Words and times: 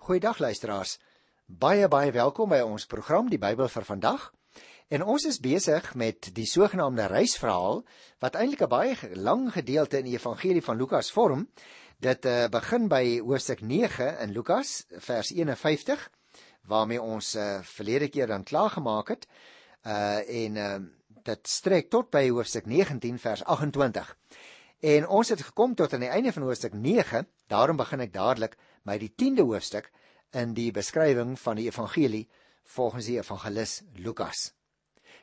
Goeiedag 0.00 0.38
luisteraars. 0.38 0.94
Baie 1.44 1.84
baie 1.92 2.08
welkom 2.12 2.48
by 2.48 2.62
ons 2.64 2.86
program 2.88 3.26
Die 3.28 3.38
Bybel 3.38 3.68
vir 3.68 3.84
vandag. 3.84 4.22
En 4.88 5.02
ons 5.04 5.26
is 5.28 5.36
besig 5.44 5.90
met 5.94 6.30
die 6.32 6.46
sogenaamde 6.48 7.04
reisverhaal 7.12 7.82
wat 8.24 8.38
eintlik 8.40 8.62
'n 8.64 8.72
baie 8.72 8.94
lang 9.14 9.42
gedeelte 9.52 9.98
in 9.98 10.08
die 10.08 10.16
Evangelie 10.16 10.62
van 10.64 10.78
Lukas 10.80 11.10
vorm. 11.12 11.48
Dit 11.98 12.24
uh, 12.24 12.48
begin 12.48 12.88
by 12.88 13.20
hoofstuk 13.20 13.60
9 13.60 14.18
in 14.24 14.32
Lukas 14.32 14.86
vers 14.88 15.34
51 15.36 16.08
waarmee 16.64 17.02
ons 17.02 17.34
uh, 17.34 17.60
verlede 17.62 18.08
keer 18.08 18.26
dan 18.26 18.42
klaar 18.42 18.70
gemaak 18.70 19.08
het. 19.08 19.28
Uh 19.84 20.24
en 20.44 20.56
uh, 20.56 20.78
dit 21.22 21.48
strek 21.48 21.90
tot 21.90 22.10
by 22.10 22.30
hoofstuk 22.30 22.66
19 22.66 23.18
vers 23.18 23.44
28. 23.44 24.16
En 24.80 25.08
ons 25.08 25.28
het 25.28 25.42
gekom 25.42 25.74
tot 25.74 25.92
aan 25.92 26.00
die 26.00 26.08
einde 26.08 26.32
van 26.32 26.42
hoofstuk 26.42 26.72
9. 26.72 27.28
Daarom 27.46 27.76
begin 27.76 28.00
ek 28.00 28.12
dadelik 28.12 28.56
by 28.86 28.96
die 28.98 29.12
10de 29.12 29.44
hoofstuk 29.46 29.90
in 30.36 30.54
die 30.54 30.70
beskrywing 30.72 31.36
van 31.38 31.58
die 31.58 31.68
evangelie 31.68 32.26
volgens 32.74 33.08
die 33.10 33.18
evangelis 33.18 33.80
Lukas. 33.98 34.52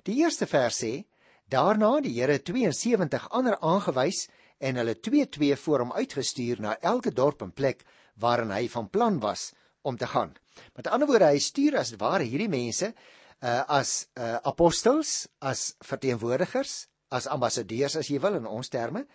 Die 0.04 0.20
eerste 0.24 0.48
vers 0.48 0.82
sê: 0.84 1.06
Daarna 1.48 2.00
die 2.04 2.14
Here 2.18 2.40
72 2.44 3.30
ander 3.32 3.58
aangewys 3.62 4.28
en 4.60 4.76
hulle 4.76 4.98
2-2 5.00 5.56
voor 5.64 5.86
hom 5.86 5.94
uitgestuur 5.96 6.62
na 6.62 6.76
elke 6.82 7.14
dorp 7.14 7.42
en 7.46 7.54
plek 7.54 7.86
waarin 8.20 8.52
hy 8.52 8.68
van 8.74 8.90
plan 8.90 9.20
was 9.20 9.54
om 9.82 9.98
te 9.98 10.08
gaan. 10.08 10.34
Met 10.76 10.88
ander 10.88 11.08
woorde, 11.08 11.30
hy 11.32 11.40
stuur 11.40 11.78
as 11.80 11.94
ware 12.02 12.26
hierdie 12.28 12.50
mense 12.50 12.92
uh, 12.92 13.64
as 13.68 14.08
uh, 14.18 14.38
apostels, 14.50 15.28
as 15.40 15.76
verteenwoordigers, 15.86 16.88
as 17.14 17.30
ambassadeurs 17.32 17.96
as 17.96 18.10
jy 18.12 18.20
wil 18.20 18.40
in 18.40 18.50
ons 18.50 18.70
terme, 18.70 19.06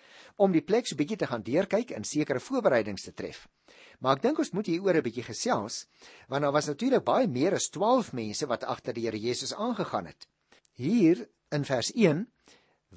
om 0.41 0.53
die 0.55 0.65
plek 0.65 0.89
so 0.89 0.97
bietjie 0.97 1.19
te 1.21 1.29
gaan 1.29 1.45
deurkyk 1.45 1.93
en 1.97 2.07
sekere 2.09 2.41
voorbereidings 2.41 3.09
te 3.09 3.13
tref. 3.13 3.45
Maar 4.03 4.19
ek 4.19 4.25
dink 4.25 4.41
ons 4.43 4.51
moet 4.51 4.67
hieroor 4.67 4.99
'n 4.99 5.07
bietjie 5.07 5.23
gesels, 5.23 5.87
want 6.29 6.43
daar 6.43 6.53
was 6.53 6.67
natuurlik 6.67 7.05
baie 7.07 7.29
meer 7.29 7.55
as 7.55 7.71
12 7.71 8.13
mense 8.13 8.47
wat 8.47 8.65
agter 8.65 8.93
die 8.95 9.07
Here 9.07 9.19
Jesus 9.19 9.55
aangegaan 9.55 10.07
het. 10.07 10.27
Hier 10.75 11.29
in 11.51 11.65
vers 11.65 11.93
1 11.95 12.27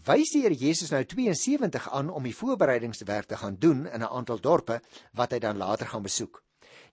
wys 0.07 0.31
die 0.33 0.41
Here 0.41 0.55
Jesus 0.55 0.89
nou 0.89 1.03
72 1.05 1.91
aan 1.91 2.09
om 2.09 2.23
die 2.23 2.35
voorbereidingswerk 2.35 3.29
te 3.29 3.37
gaan 3.37 3.55
doen 3.59 3.85
in 3.85 4.01
'n 4.01 4.09
aantal 4.17 4.41
dorpe 4.41 4.81
wat 5.13 5.31
hy 5.31 5.39
dan 5.39 5.57
later 5.57 5.87
gaan 5.87 6.03
besoek. 6.03 6.43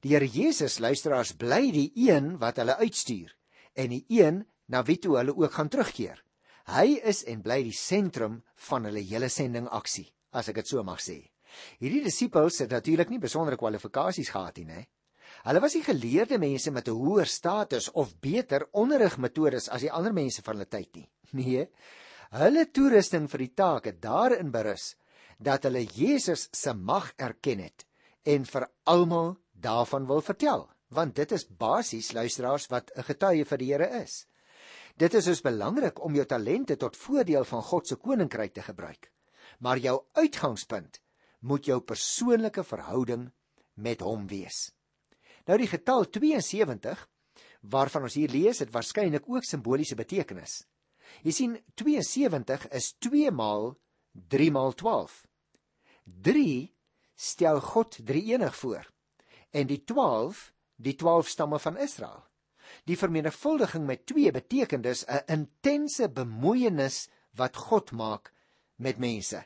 Die 0.01 0.13
Here 0.13 0.29
Jesus 0.29 0.79
luisteraars 0.79 1.33
bly 1.33 1.73
die 1.73 1.93
een 1.95 2.39
wat 2.39 2.57
hulle 2.57 2.77
uitstuur 2.77 3.35
en 3.73 3.89
die 3.89 4.05
een 4.09 4.45
na 4.67 4.83
wie 4.83 4.99
toe 4.99 5.17
hulle 5.17 5.37
ook 5.37 5.53
gaan 5.53 5.69
terugkeer. 5.69 6.23
Hy 6.67 7.01
is 7.03 7.25
en 7.25 7.43
bly 7.43 7.63
die 7.63 7.73
sentrum 7.73 8.43
van 8.55 8.85
hulle 8.85 9.01
hele 9.01 9.29
sendingaksie, 9.29 10.13
as 10.31 10.49
ek 10.49 10.55
dit 10.55 10.69
so 10.69 10.83
mag 10.83 11.01
sê. 11.01 11.32
Hierdie 11.79 12.03
disippels 12.05 12.59
het 12.65 12.71
natuurlik 12.71 13.11
nie 13.11 13.19
besondere 13.23 13.57
kwalifikasies 13.57 14.31
gehad 14.33 14.57
nie, 14.59 14.71
hè. 14.71 14.85
Hulle 15.43 15.61
was 15.65 15.75
nie 15.75 15.85
geleerde 15.87 16.39
mense 16.39 16.71
met 16.71 16.89
'n 16.89 16.99
hoër 16.99 17.27
status 17.27 17.91
of 17.91 18.19
beter 18.21 18.69
onderrigmetodes 18.73 19.69
as 19.69 19.81
die 19.81 19.93
ander 19.93 20.13
mense 20.13 20.43
van 20.43 20.57
hulle 20.57 20.69
tyd 20.69 20.97
nie. 20.97 21.09
Nee. 21.33 21.69
Hulle 22.33 22.67
toerusting 22.71 23.29
vir 23.29 23.39
die 23.39 23.55
taak 23.55 23.85
het 23.85 24.01
daarin 24.01 24.51
berus 24.53 24.95
dat 25.39 25.65
hulle 25.65 25.85
Jesus 25.85 26.49
se 26.53 26.75
mag 26.75 27.13
erken 27.17 27.59
het 27.59 27.85
en 28.25 28.45
vir 28.45 28.69
almal 28.85 29.37
daarvan 29.53 30.07
wil 30.07 30.21
vertel, 30.21 30.69
want 30.89 31.17
dit 31.17 31.33
is 31.33 31.45
basies 31.45 32.13
luisteraars 32.13 32.69
wat 32.71 32.91
'n 32.97 33.03
getuie 33.03 33.45
vir 33.45 33.59
die 33.59 33.73
Here 33.73 34.03
is. 34.03 34.27
Dit 34.97 35.15
is 35.15 35.25
dus 35.25 35.41
belangrik 35.41 36.05
om 36.05 36.15
jou 36.15 36.25
talente 36.27 36.77
tot 36.77 36.97
voordeel 36.97 37.45
van 37.45 37.63
God 37.63 37.87
se 37.87 37.97
koninkryk 37.97 38.53
te 38.53 38.63
gebruik. 38.63 39.11
Maar 39.59 39.79
jou 39.79 40.03
uitgangspunt 40.13 41.01
moet 41.43 41.67
jou 41.67 41.81
persoonlike 41.81 42.65
verhouding 42.65 43.31
met 43.75 44.01
hom 44.01 44.27
wees. 44.31 44.71
Nou 45.47 45.59
die 45.59 45.71
getal 45.71 46.07
72 46.11 47.09
waarvan 47.63 48.07
ons 48.09 48.15
hier 48.19 48.31
lees, 48.31 48.59
het 48.63 48.73
waarskynlik 48.75 49.29
ook 49.31 49.47
simboliese 49.47 49.99
betekenis. 49.99 50.63
Jy 51.23 51.35
sien 51.35 51.57
72 51.79 52.69
is 52.75 52.93
2 53.03 53.31
maal 53.35 53.75
3 54.33 54.51
maal 54.55 54.75
12. 54.79 55.23
3 56.27 56.73
stel 57.15 57.61
God 57.61 57.99
drie-enig 58.07 58.57
voor 58.57 58.89
en 59.53 59.69
die 59.69 59.83
12 59.85 60.51
die 60.83 60.95
12 60.99 61.29
stamme 61.29 61.59
van 61.63 61.79
Israel. 61.79 62.23
Die 62.89 62.97
vermenigvuldiging 62.99 63.87
met 63.87 64.07
2 64.07 64.33
beteken 64.33 64.83
dus 64.83 65.05
'n 65.07 65.23
intense 65.27 66.09
bemoeienis 66.11 67.09
wat 67.37 67.57
God 67.57 67.93
maak 67.93 68.33
met 68.77 68.99
mense. 68.99 69.45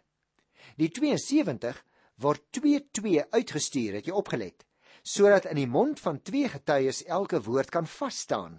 Die 0.76 0.88
72 0.88 1.84
word 2.22 2.42
2-2 2.58 3.26
uitgestuur, 3.30 3.98
het 3.98 4.06
jy 4.08 4.14
opgelet, 4.16 4.64
sodat 5.02 5.48
in 5.50 5.60
die 5.60 5.68
mond 5.70 6.00
van 6.00 6.20
twee 6.22 6.48
getuies 6.48 7.04
elke 7.04 7.40
woord 7.44 7.70
kan 7.70 7.86
vas 7.86 8.18
staan. 8.26 8.58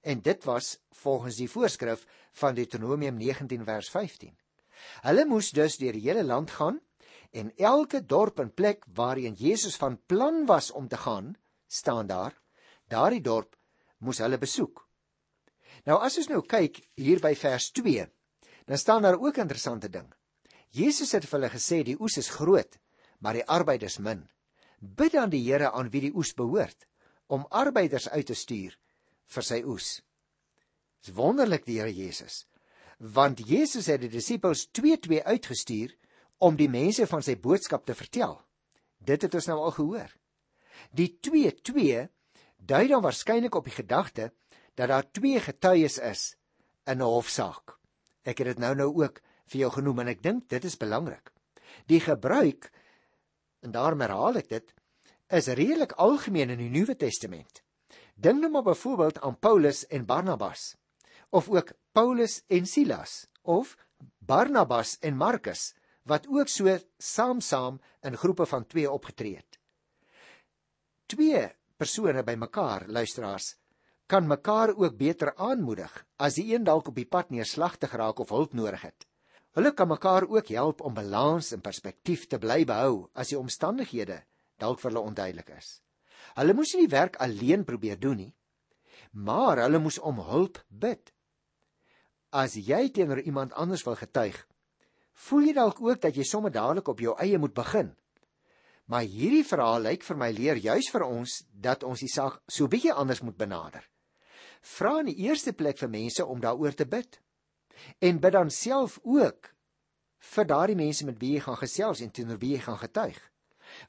En 0.00 0.20
dit 0.22 0.44
was 0.44 0.78
volgens 1.02 1.36
die 1.36 1.50
voorskrif 1.50 2.04
van 2.32 2.54
Deuteronomium 2.54 3.16
19 3.16 3.64
vers 3.64 3.88
15. 3.90 4.36
Hulle 5.02 5.24
moes 5.26 5.50
dus 5.50 5.78
deur 5.80 5.96
die 5.96 6.04
hele 6.06 6.24
land 6.24 6.50
gaan 6.50 6.78
en 7.30 7.50
elke 7.56 8.04
dorp 8.04 8.38
en 8.40 8.52
plek 8.54 8.84
waarheen 8.94 9.34
Jesus 9.34 9.76
van 9.76 9.98
plan 10.06 10.46
was 10.46 10.70
om 10.70 10.88
te 10.88 10.96
gaan, 10.96 11.34
staan 11.66 12.06
daar. 12.06 12.36
Daardie 12.88 13.20
dorp 13.20 13.56
moes 13.98 14.22
hulle 14.22 14.38
besoek. 14.38 14.84
Nou 15.84 15.98
as 16.04 16.16
ons 16.20 16.30
nou 16.30 16.40
kyk 16.46 16.80
hier 16.96 17.20
by 17.20 17.34
vers 17.36 17.70
2, 17.76 18.06
dan 18.68 18.78
staan 18.78 19.02
daar 19.02 19.18
ook 19.20 19.36
'n 19.36 19.46
interessante 19.48 19.88
ding. 19.88 20.08
Jesus 20.70 21.12
het 21.12 21.24
vir 21.24 21.40
hulle 21.40 21.50
gesê 21.50 21.82
die 21.82 22.00
oes 22.00 22.16
is 22.16 22.30
groot, 22.30 22.78
maar 23.18 23.38
die 23.38 23.46
arbeiders 23.46 23.98
min. 23.98 24.26
Bid 24.78 25.12
dan 25.12 25.30
die 25.30 25.42
Here 25.42 25.72
aan 25.72 25.90
wie 25.90 26.08
die 26.08 26.14
oes 26.14 26.34
behoort 26.34 26.86
om 27.26 27.46
arbeiders 27.50 28.08
uit 28.08 28.26
te 28.26 28.34
stuur 28.34 28.76
vir 29.34 29.44
sy 29.44 29.62
oes. 29.66 29.98
Dis 31.02 31.14
wonderlik 31.14 31.66
die 31.66 31.78
Here 31.78 31.92
Jesus, 31.92 32.46
want 32.98 33.42
Jesus 33.46 33.86
het 33.86 34.00
die 34.02 34.12
disippels 34.12 34.68
2-2 34.78 35.22
uitgestuur 35.24 35.94
om 36.38 36.56
die 36.56 36.70
mense 36.70 37.06
van 37.10 37.22
sy 37.22 37.36
boodskap 37.36 37.86
te 37.86 37.94
vertel. 37.98 38.38
Dit 38.98 39.22
het 39.26 39.34
ons 39.34 39.48
nou 39.50 39.58
al 39.66 39.74
gehoor. 39.76 40.10
Die 40.94 41.10
2-2 41.22 42.06
dui 42.58 42.84
dan 42.90 43.02
waarskynlik 43.02 43.54
op 43.54 43.66
die 43.66 43.74
gedagte 43.74 44.32
dat 44.78 44.90
daar 44.90 45.06
twee 45.10 45.40
getuies 45.42 45.98
is 45.98 46.36
in 46.86 46.98
'n 46.98 47.10
hofsaak. 47.10 47.78
Ek 48.24 48.38
het 48.38 48.46
dit 48.46 48.58
nou 48.58 48.74
nou 48.74 48.90
ook 49.02 49.20
vir 49.46 49.60
jou 49.60 49.70
genoem 49.70 49.98
en 49.98 50.08
ek 50.08 50.22
dink 50.22 50.48
dit 50.48 50.64
is 50.64 50.76
belangrik. 50.76 51.32
Die 51.86 52.00
gebruik 52.00 52.70
en 53.60 53.72
daarom 53.74 54.00
herhaal 54.00 54.38
ek 54.40 54.48
dit 54.48 54.74
is 55.38 55.50
redelik 55.58 55.92
algemeen 56.00 56.50
in 56.54 56.60
die 56.62 56.72
Nuwe 56.72 56.96
Testament. 56.96 57.62
Dink 58.14 58.40
nou 58.40 58.50
maar 58.50 58.66
byvoorbeeld 58.70 59.20
aan 59.20 59.38
Paulus 59.38 59.84
en 59.86 60.06
Barnabas 60.06 60.74
of 61.30 61.48
ook 61.48 61.74
Paulus 61.92 62.42
en 62.48 62.66
Silas 62.66 63.26
of 63.42 63.76
Barnabas 64.18 64.96
en 65.00 65.16
Markus 65.16 65.74
wat 66.08 66.26
ook 66.28 66.48
so 66.48 66.78
saam-saam 66.98 67.80
in 68.00 68.16
groepe 68.16 68.46
van 68.46 68.66
2 68.66 68.90
opgetree 68.90 69.36
het. 69.36 69.58
Twee 71.06 71.48
persone 71.76 72.24
bymekaar, 72.24 72.86
luisteraars, 72.88 73.56
kan 74.06 74.26
mekaar 74.26 74.72
ook 74.76 74.96
beter 74.96 75.34
aanmoedig 75.36 75.92
as 76.16 76.38
die 76.40 76.54
een 76.54 76.64
dalk 76.64 76.88
op 76.88 76.96
die 76.96 77.06
pad 77.06 77.30
neerslagtig 77.30 77.92
raak 77.92 78.18
of 78.24 78.32
hulp 78.32 78.56
nodig 78.56 78.82
het. 78.82 79.07
Hulle 79.58 79.72
kan 79.74 79.88
mekaar 79.90 80.22
ook 80.30 80.52
help 80.54 80.80
om 80.86 80.94
balans 80.94 81.50
en 81.52 81.60
perspektief 81.60 82.28
te 82.30 82.38
bly 82.38 82.60
behou 82.62 83.08
as 83.18 83.32
die 83.32 83.38
omstandighede 83.38 84.20
dalk 84.62 84.78
vir 84.78 84.92
hulle 84.92 85.02
onduidelik 85.10 85.50
is. 85.56 85.80
Hulle 86.38 86.54
moes 86.54 86.76
nie 86.76 86.84
die 86.84 86.92
werk 86.92 87.18
alleen 87.24 87.64
probeer 87.66 87.98
doen 87.98 88.20
nie, 88.22 88.30
maar 89.10 89.58
hulle 89.64 89.80
moes 89.82 89.98
om 89.98 90.22
hulp 90.28 90.62
bid. 90.68 91.10
As 92.30 92.54
jy 92.54 92.84
teenoor 92.94 93.24
iemand 93.24 93.56
anders 93.58 93.82
wil 93.82 93.98
getuig, 93.98 94.38
voel 95.26 95.50
jy 95.50 95.58
dalk 95.58 95.82
ook 95.82 96.06
dat 96.06 96.14
jy 96.14 96.30
sommer 96.30 96.54
dadelik 96.54 96.94
op 96.94 97.02
jou 97.02 97.18
eie 97.18 97.42
moet 97.42 97.56
begin. 97.58 97.90
Maar 98.86 99.10
hierdie 99.10 99.44
verhaal 99.44 99.88
lyk 99.90 100.06
vir 100.06 100.22
my 100.22 100.30
leer 100.38 100.62
juis 100.70 100.86
vir 100.94 101.08
ons 101.10 101.40
dat 101.50 101.82
ons 101.82 102.06
die 102.06 102.14
saak 102.14 102.38
so 102.46 102.70
bietjie 102.70 102.94
anders 102.94 103.26
moet 103.26 103.36
benader. 103.36 103.82
Vra 104.62 105.00
in 105.02 105.10
die 105.10 105.26
eerste 105.26 105.50
plek 105.52 105.82
vir 105.82 105.90
mense 105.90 106.22
om 106.22 106.38
daaroor 106.46 106.78
te 106.78 106.86
bid 106.86 107.18
en 107.98 108.20
bid 108.22 108.34
dan 108.34 108.50
self 108.50 108.98
ook 109.02 109.54
vir 110.18 110.46
daardie 110.46 110.76
mense 110.76 111.06
met 111.06 111.18
wie 111.20 111.34
jy 111.36 111.42
gaan 111.44 111.60
gesels 111.60 112.00
en 112.04 112.10
teenoor 112.10 112.40
wie 112.42 112.54
jy 112.56 112.62
gaan 112.64 112.80
getuig. 112.80 113.18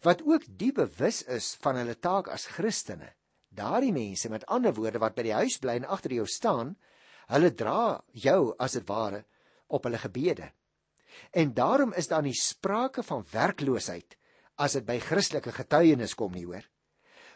Wat 0.04 0.22
ook 0.28 0.46
diep 0.60 0.82
bewus 0.82 1.24
is 1.24 1.56
van 1.64 1.80
hulle 1.80 1.96
taak 1.96 2.28
as 2.28 2.50
Christene 2.56 3.14
daardie 3.50 3.94
mense 3.94 4.30
met 4.30 4.46
ander 4.46 4.74
woorde 4.74 5.02
wat 5.02 5.16
by 5.18 5.26
die 5.26 5.36
huis 5.36 5.58
bly 5.58 5.80
en 5.80 5.90
agter 5.90 6.14
jou 6.14 6.28
staan 6.30 6.76
hulle 7.34 7.52
dra 7.54 8.00
jou 8.14 8.54
as 8.60 8.78
dit 8.78 8.88
ware 8.90 9.24
op 9.68 9.86
hulle 9.86 10.02
gebede. 10.02 10.52
En 11.34 11.54
daarom 11.54 11.94
is 11.94 12.08
daar 12.08 12.24
nie 12.26 12.38
sprake 12.38 13.04
van 13.04 13.26
werkloosheid 13.32 14.18
as 14.56 14.76
dit 14.78 14.86
by 14.86 15.00
Christelike 15.00 15.54
getuienis 15.56 16.16
kom 16.16 16.34
nie 16.36 16.46
hoor. 16.46 16.66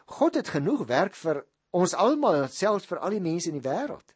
God 0.05 0.35
het 0.35 0.51
genoeg 0.53 0.85
werk 0.89 1.15
vir 1.15 1.43
ons 1.73 1.95
almal 1.95 2.47
selfs 2.51 2.85
vir 2.89 2.99
al 2.99 3.15
die 3.15 3.23
mense 3.23 3.49
in 3.49 3.57
die 3.57 3.65
wêreld 3.65 4.13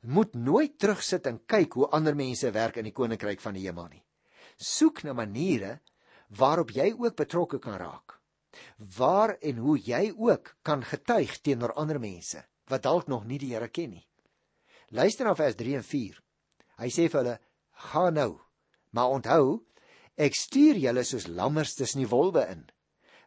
moet 0.00 0.34
nooit 0.34 0.78
terugsit 0.80 1.26
en 1.28 1.42
kyk 1.44 1.76
hoe 1.76 1.90
ander 1.92 2.16
mense 2.16 2.48
werk 2.52 2.78
in 2.80 2.88
die 2.88 2.96
koninkryk 2.96 3.40
van 3.40 3.56
die 3.56 3.66
hemel 3.66 3.90
nie. 3.92 4.02
Soek 4.60 5.02
na 5.02 5.12
maniere 5.12 5.80
waarop 6.38 6.70
jy 6.70 6.92
ook 6.92 7.16
betrokke 7.16 7.58
kan 7.58 7.78
raak. 7.80 8.20
waar 8.96 9.36
en 9.40 9.56
hoe 9.56 9.78
jy 9.78 10.12
ook 10.16 10.54
kan 10.62 10.82
getuig 10.84 11.38
teenoor 11.40 11.72
ander 11.78 12.00
mense 12.00 12.42
wat 12.70 12.82
dalk 12.86 13.08
nog 13.10 13.24
nie 13.26 13.38
die 13.38 13.50
Here 13.50 13.68
ken 13.68 13.90
nie. 13.90 14.06
Luister 14.94 15.26
na 15.26 15.34
vers 15.34 15.56
3 15.58 15.80
en 15.80 15.86
4. 15.86 16.20
Hy 16.78 16.88
sê 16.88 17.08
vir 17.10 17.18
hulle: 17.18 17.38
"Gaan 17.90 18.14
nou, 18.14 18.38
maar 18.90 19.10
onthou, 19.10 19.64
ek 20.16 20.34
stuur 20.34 20.78
julle 20.78 21.04
soos 21.04 21.26
lammers 21.26 21.74
tussen 21.74 22.02
die 22.02 22.10
wolwe 22.10 22.46
in. 22.50 22.68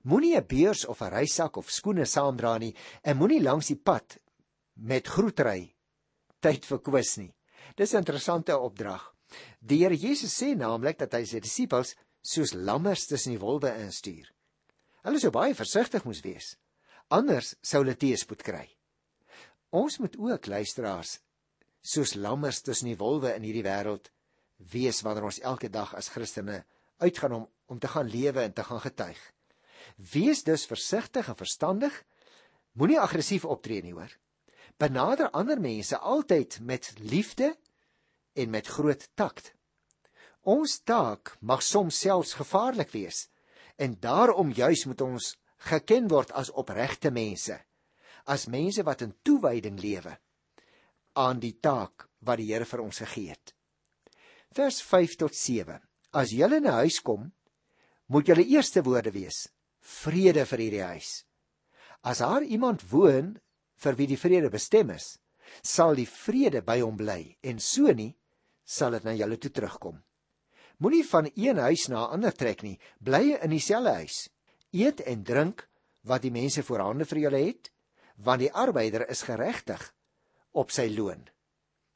Moenie 0.04 0.38
'n 0.38 0.48
beurs 0.48 0.86
of 0.86 1.02
'n 1.02 1.12
reisak 1.12 1.58
of 1.58 1.70
skoene 1.70 2.06
saamdra 2.06 2.58
nie 2.58 2.76
en 3.04 3.18
moenie 3.18 3.42
langs 3.42 3.68
die 3.68 3.76
pad 3.76 4.18
met 4.76 5.08
groetry 5.08 5.76
tyd 6.40 6.66
verkwis 6.66 7.18
nie." 7.18 7.36
Dis 7.76 7.94
'n 7.94 7.98
interessante 7.98 8.58
opdrag. 8.58 9.13
Die 9.60 9.82
Here 9.84 9.98
Jesus 9.98 10.34
sê 10.36 10.54
naamlik 10.56 11.00
dat 11.00 11.14
hy 11.18 11.24
sy 11.30 11.42
disippels 11.44 11.96
soos 12.22 12.54
lammers 12.54 13.08
tussen 13.10 13.36
die 13.36 13.42
wolwe 13.42 13.72
instuur. 13.84 14.30
Hulle 15.04 15.20
sou 15.20 15.32
baie 15.36 15.56
versigtig 15.56 16.06
moes 16.08 16.24
wees. 16.24 16.54
Anders 17.12 17.56
sou 17.62 17.84
hulle 17.84 17.98
teëspoed 18.00 18.44
kry. 18.46 18.66
Ons 19.74 20.00
moet 20.00 20.16
ook 20.20 20.48
luisteraars 20.48 21.18
soos 21.84 22.14
lammers 22.16 22.62
tussen 22.64 22.88
die 22.88 23.00
wolwe 23.00 23.34
in 23.36 23.44
hierdie 23.44 23.66
wêreld 23.66 24.08
wees 24.72 25.02
wanneer 25.04 25.28
ons 25.28 25.42
elke 25.44 25.68
dag 25.70 25.92
as 25.98 26.08
Christene 26.14 26.62
uitgaan 27.04 27.42
om 27.42 27.50
om 27.74 27.80
te 27.80 27.88
gaan 27.88 28.08
lewe 28.08 28.42
en 28.42 28.54
te 28.54 28.64
gaan 28.64 28.82
getuig. 28.84 29.20
Wees 29.98 30.44
dus 30.44 30.66
versigtig 30.66 31.28
en 31.28 31.36
verstandig. 31.36 31.96
Moenie 32.78 33.00
aggressief 33.00 33.46
optree 33.46 33.82
nie, 33.82 33.94
hoor. 33.96 34.12
Benader 34.78 35.30
ander 35.32 35.60
mense 35.62 35.98
altyd 35.98 36.60
met 36.62 36.92
liefde 37.00 37.54
en 38.34 38.50
met 38.50 38.68
groot 38.68 39.08
takt. 39.16 39.54
Ons 40.44 40.82
taak 40.84 41.38
mag 41.40 41.64
soms 41.64 42.00
selfs 42.00 42.34
gevaarlik 42.40 42.92
wees 42.92 43.28
en 43.76 43.96
daarom 44.00 44.52
juis 44.52 44.86
moet 44.86 45.02
ons 45.02 45.34
geken 45.70 46.10
word 46.12 46.34
as 46.36 46.52
opregte 46.52 47.12
mense, 47.12 47.56
as 48.26 48.48
mense 48.48 48.84
wat 48.84 49.02
in 49.06 49.16
toewyding 49.24 49.80
lewe 49.80 50.18
aan 51.14 51.40
die 51.40 51.56
taak 51.62 52.08
wat 52.26 52.42
die 52.42 52.50
Here 52.52 52.66
vir 52.66 52.82
ons 52.84 53.00
gegee 53.04 53.34
het. 53.34 53.54
Vers 54.54 54.82
5 54.86 55.18
tot 55.22 55.36
7. 55.36 55.80
As 56.14 56.34
julle 56.34 56.58
in 56.58 56.68
'n 56.68 56.80
huis 56.82 57.00
kom, 57.02 57.32
moet 58.08 58.28
julle 58.28 58.46
eerste 58.46 58.84
woorde 58.84 59.12
wees: 59.12 59.50
Vrede 59.80 60.46
vir 60.46 60.60
hierdie 60.60 60.84
huis. 60.84 61.26
As 62.04 62.20
daar 62.20 62.44
iemand 62.44 62.82
woon 62.92 63.40
vir 63.76 63.96
wie 63.96 64.08
die 64.08 64.18
vrede 64.18 64.50
bestem 64.50 64.90
is, 64.90 65.18
sal 65.62 65.96
die 65.96 66.08
vrede 66.08 66.62
by 66.62 66.80
hom 66.82 66.98
bly 66.98 67.38
en 67.42 67.60
so 67.60 67.92
nie 67.92 68.16
sal 68.64 68.92
dit 68.92 69.04
na 69.04 69.14
julle 69.14 69.38
toe 69.38 69.52
terugkom. 69.52 70.02
Moenie 70.78 71.06
van 71.06 71.30
een 71.36 71.58
huis 71.58 71.88
na 71.88 72.08
'n 72.08 72.12
ander 72.18 72.34
trek 72.34 72.62
nie, 72.62 72.80
bly 73.00 73.38
in 73.42 73.50
dieselfde 73.50 73.94
huis. 73.94 74.30
Eet 74.72 75.00
en 75.00 75.24
drink 75.24 75.70
wat 76.02 76.22
die 76.22 76.32
mense 76.32 76.64
voorhande 76.64 77.06
vir 77.06 77.20
julle 77.20 77.46
het, 77.46 77.72
want 78.16 78.40
die 78.40 78.54
arbeider 78.54 79.10
is 79.10 79.22
geregtig 79.22 79.94
op 80.52 80.72
sy 80.72 80.90
loon. 80.96 81.30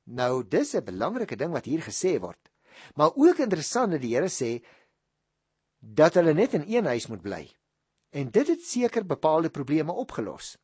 Nou 0.04 0.44
dis 0.44 0.76
'n 0.76 0.84
belangrike 0.84 1.36
ding 1.36 1.52
wat 1.52 1.66
hier 1.66 1.82
gesê 1.82 2.20
word. 2.20 2.50
Maar 2.96 3.12
ook 3.16 3.38
interessant 3.38 3.92
dat 3.92 4.02
die 4.02 4.16
Here 4.16 4.30
sê 4.30 4.64
dat 5.80 6.14
hulle 6.14 6.34
net 6.34 6.54
in 6.54 6.64
een 6.68 6.86
huis 6.86 7.08
moet 7.08 7.22
bly. 7.22 7.44
En 8.10 8.32
dit 8.32 8.48
het 8.48 8.62
seker 8.62 9.06
bepaalde 9.06 9.50
probleme 9.50 9.92
opgelos. 9.92 10.58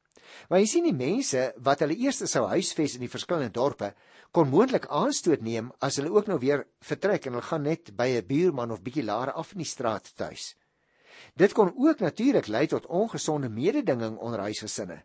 Maar 0.50 0.60
jy 0.60 0.68
sien 0.70 0.88
die 0.88 0.96
mense 0.96 1.52
wat 1.66 1.84
hulle 1.84 1.98
eers 1.98 2.24
sou 2.32 2.46
huisves 2.48 2.96
in 2.98 3.06
die 3.06 3.12
verskillende 3.12 3.54
dorpe 3.54 3.94
kon 4.32 4.50
moontlik 4.50 4.88
aanstoot 4.90 5.42
neem 5.46 5.72
as 5.80 6.00
hulle 6.00 6.12
ook 6.14 6.28
nou 6.32 6.40
weer 6.42 6.66
vertrek 6.82 7.28
en 7.28 7.38
hulle 7.38 7.50
gaan 7.50 7.64
net 7.64 7.96
by 7.96 8.08
'n 8.18 8.28
buurman 8.28 8.72
of 8.72 8.82
bietjie 8.82 9.06
laer 9.06 9.32
af 9.32 9.52
in 9.54 9.62
die 9.62 9.74
straat 9.76 10.16
tuis. 10.16 10.56
Dit 11.36 11.54
kon 11.54 11.74
ook 11.76 12.00
natuurlik 12.00 12.48
lei 12.48 12.68
tot 12.68 12.86
ongesonde 12.86 13.50
mededinging 13.50 14.18
onder 14.18 14.40
huisgesinne. 14.40 15.04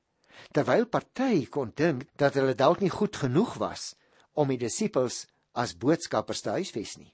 Terwyl 0.52 0.86
party 0.86 1.46
kon 1.46 1.72
dink 1.74 2.04
dat 2.16 2.34
hulle 2.34 2.54
dalk 2.54 2.80
nie 2.80 2.90
goed 2.90 3.16
genoeg 3.16 3.54
was 3.54 3.94
om 4.32 4.48
die 4.48 4.58
disippels 4.58 5.26
as 5.52 5.76
boodskappers 5.76 6.40
te 6.40 6.50
huisves 6.50 6.96
nie. 6.96 7.12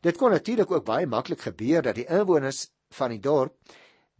Dit 0.00 0.16
kon 0.16 0.30
natuurlik 0.30 0.70
ook 0.70 0.84
baie 0.84 1.06
maklik 1.06 1.40
gebeur 1.40 1.82
dat 1.82 1.94
die 1.94 2.06
inwoners 2.06 2.68
van 2.90 3.10
die 3.10 3.20
dorp 3.20 3.56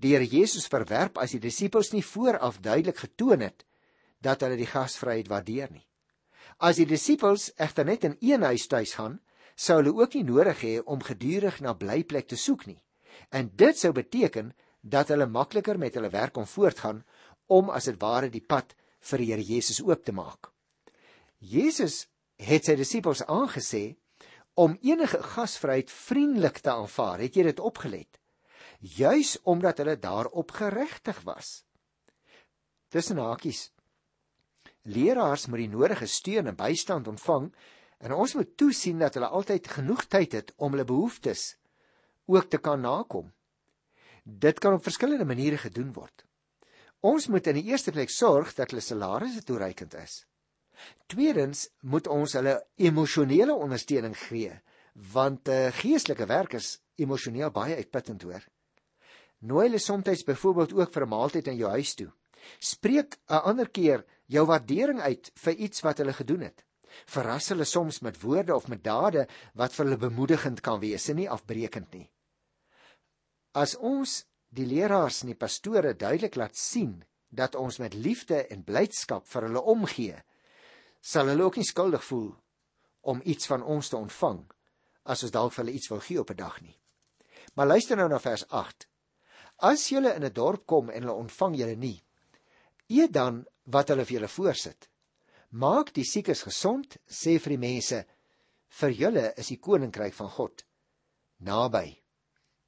die 0.02 0.16
Here 0.16 0.26
Jesus 0.26 0.66
verwerp 0.66 1.18
as 1.22 1.34
die 1.36 1.42
disippels 1.42 1.92
nie 1.94 2.02
vooraf 2.02 2.58
duidelik 2.62 2.98
getoon 3.04 3.44
het 3.46 3.62
dat 4.22 4.42
hulle 4.42 4.58
die 4.58 4.70
gasvryheid 4.70 5.28
waardeer 5.30 5.70
nie. 5.70 5.84
As 6.58 6.78
die 6.78 6.86
disippels 6.86 7.50
egter 7.58 7.86
net 7.86 8.04
in 8.06 8.16
een 8.20 8.42
huis 8.46 8.68
tuis 8.70 8.94
gaan, 8.98 9.18
sou 9.54 9.78
hulle 9.80 9.94
ook 9.98 10.14
nie 10.14 10.26
nodig 10.26 10.62
hê 10.62 10.74
om 10.84 11.02
gedurig 11.02 11.60
na 11.62 11.74
blyplek 11.74 12.28
te 12.30 12.38
soek 12.38 12.66
nie. 12.66 12.78
En 13.30 13.50
dit 13.58 13.78
sou 13.78 13.92
beteken 13.92 14.52
dat 14.82 15.10
hulle 15.12 15.26
makliker 15.26 15.78
met 15.78 15.94
hulle 15.94 16.10
werk 16.10 16.34
kon 16.38 16.46
voortgaan 16.46 17.02
om 17.46 17.70
as 17.70 17.86
dit 17.90 17.98
ware 18.02 18.30
die 18.30 18.42
pad 18.42 18.74
vir 19.10 19.22
die 19.22 19.28
Here 19.32 19.46
Jesus 19.46 19.82
oop 19.82 20.04
te 20.06 20.14
maak. 20.14 20.50
Jesus 21.38 22.06
het 22.38 22.66
sy 22.66 22.76
disippels 22.78 23.22
aangesê 23.26 23.96
om 24.54 24.74
enige 24.82 25.18
gasvryheid 25.34 25.90
vriendelik 25.90 26.58
te 26.62 26.70
aanvaar. 26.70 27.22
Het 27.22 27.38
jy 27.38 27.46
dit 27.50 27.62
opgelet? 27.62 28.21
Juis 28.82 29.36
omdat 29.46 29.78
hulle 29.78 29.98
daarop 29.98 30.50
geregtig 30.50 31.20
was. 31.22 31.62
Tussen 32.90 33.22
hakies 33.22 33.70
Leraars 34.82 35.46
moet 35.46 35.62
die 35.62 35.70
nodige 35.70 36.06
steun 36.10 36.50
en 36.50 36.58
bystand 36.58 37.06
ontvang 37.06 37.52
en 38.02 38.14
ons 38.18 38.34
moet 38.34 38.56
toesien 38.58 38.98
dat 38.98 39.14
hulle 39.14 39.28
altyd 39.30 39.68
genoeg 39.76 40.02
tyd 40.10 40.34
het 40.34 40.50
om 40.56 40.74
hulle 40.74 40.86
behoeftes 40.88 41.44
ook 42.26 42.48
te 42.50 42.58
kan 42.58 42.82
nakom. 42.82 43.30
Dit 44.24 44.58
kan 44.58 44.74
op 44.74 44.82
verskillende 44.82 45.24
maniere 45.24 45.58
gedoen 45.58 45.92
word. 45.92 46.24
Ons 47.00 47.28
moet 47.30 47.46
in 47.46 47.60
die 47.60 47.70
eerste 47.70 47.94
plek 47.94 48.10
sorg 48.10 48.54
dat 48.58 48.70
hulle 48.70 48.82
salarisse 48.82 49.42
toereikend 49.46 49.94
is. 49.98 50.24
Tweedens 51.06 51.68
moet 51.80 52.10
ons 52.10 52.34
hulle 52.38 52.56
emosionele 52.74 53.54
ondersteuning 53.54 54.18
gee 54.18 54.58
want 55.14 55.48
uh, 55.48 55.70
geestelike 55.72 56.26
werk 56.26 56.58
is 56.58 56.74
emosioneel 57.00 57.50
baie 57.54 57.78
uitputtend 57.78 58.26
hoor. 58.26 58.42
Nooi 59.42 59.66
hulle 59.66 59.78
soms 59.82 60.24
byvoorbeeld 60.24 60.72
ook 60.72 60.92
vir 60.92 61.02
'n 61.02 61.08
maaltyd 61.08 61.46
in 61.46 61.56
jou 61.56 61.70
huis 61.70 61.94
toe. 61.94 62.10
Spreek 62.58 63.18
'n 63.28 63.42
ander 63.50 63.70
keer 63.70 64.04
jou 64.26 64.46
waardering 64.46 65.00
uit 65.00 65.30
vir 65.34 65.54
iets 65.54 65.80
wat 65.80 65.98
hulle 65.98 66.12
gedoen 66.12 66.40
het. 66.40 66.64
Verras 67.06 67.48
hulle 67.48 67.64
soms 67.64 68.00
met 68.00 68.20
woorde 68.20 68.54
of 68.54 68.68
met 68.68 68.84
dade 68.84 69.26
wat 69.54 69.72
vir 69.72 69.84
hulle 69.84 69.96
bemoedigend 69.96 70.60
kan 70.60 70.80
wees 70.80 71.08
en 71.08 71.16
nie 71.16 71.30
afbreekend 71.30 71.92
nie. 71.92 72.10
As 73.52 73.76
ons 73.76 74.26
die 74.48 74.66
leraars 74.66 75.22
en 75.22 75.32
die 75.32 75.38
pastore 75.38 75.94
duidelik 75.94 76.36
laat 76.36 76.56
sien 76.56 77.04
dat 77.28 77.54
ons 77.54 77.78
met 77.78 77.94
liefde 77.94 78.46
en 78.46 78.64
blydskap 78.64 79.26
vir 79.26 79.42
hulle 79.42 79.62
omgee, 79.62 80.22
sal 81.00 81.26
hulle 81.26 81.42
ook 81.42 81.56
nie 81.56 81.66
skuldig 81.66 82.04
voel 82.04 82.30
om 83.00 83.20
iets 83.24 83.46
van 83.46 83.62
ons 83.62 83.88
te 83.88 83.96
ontvang 83.96 84.44
as 85.02 85.22
ons 85.22 85.32
dalk 85.32 85.52
vir 85.52 85.64
hulle 85.64 85.76
iets 85.76 85.90
wil 85.90 86.00
gee 86.00 86.20
op 86.20 86.30
'n 86.30 86.36
dag 86.36 86.60
nie. 86.60 86.78
Maar 87.54 87.66
luister 87.66 87.96
nou 87.96 88.08
na 88.08 88.18
vers 88.18 88.48
8. 88.48 88.91
As 89.62 89.88
julle 89.92 90.14
in 90.16 90.24
'n 90.24 90.32
dorp 90.32 90.66
kom 90.66 90.90
en 90.90 91.02
hulle 91.02 91.20
ontvang 91.24 91.54
julle 91.54 91.76
nie, 91.76 92.02
eet 92.88 93.12
dan 93.12 93.44
wat 93.64 93.88
hulle 93.88 94.04
vir 94.04 94.16
julle 94.18 94.28
voorsit. 94.28 94.88
Maak 95.50 95.92
die 95.94 96.04
siekes 96.04 96.42
gesond, 96.42 96.96
sê 97.06 97.38
vir 97.38 97.54
die 97.54 97.64
mense, 97.68 98.04
vir 98.68 98.90
julle 98.90 99.26
is 99.36 99.48
die 99.52 99.60
koninkryk 99.60 100.14
van 100.14 100.28
God 100.28 100.64
naby. 101.38 101.98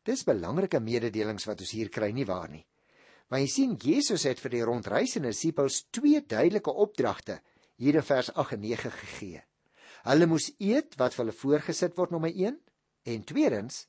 Dis 0.05 0.25
belangrike 0.29 0.81
mededelings 0.81 1.47
wat 1.49 1.63
ons 1.65 1.73
hier 1.73 1.89
kry 1.89 2.11
nie 2.13 2.27
waar 2.29 2.51
nie. 2.51 2.67
Maar 3.31 3.41
jy 3.41 3.49
sien 3.49 3.79
Jesus 3.81 4.27
het 4.29 4.39
vir 4.43 4.53
die 4.53 4.65
rondreisende 4.69 5.33
disippels 5.33 5.87
twee 5.91 6.21
duidelike 6.21 6.71
opdragte 6.71 7.41
hier 7.81 7.97
in 7.97 8.07
vers 8.07 8.31
8 8.35 8.59
en 8.59 8.61
9 8.61 8.93
gegee. 9.01 9.41
Hulle 10.05 10.29
moes 10.29 10.51
eet 10.61 10.99
wat 11.01 11.17
vir 11.17 11.25
hulle 11.25 11.39
voorgesit 11.39 11.97
word 11.97 12.13
nommer 12.13 12.31
1 12.31 12.61
en 13.15 13.25
tweedens 13.25 13.87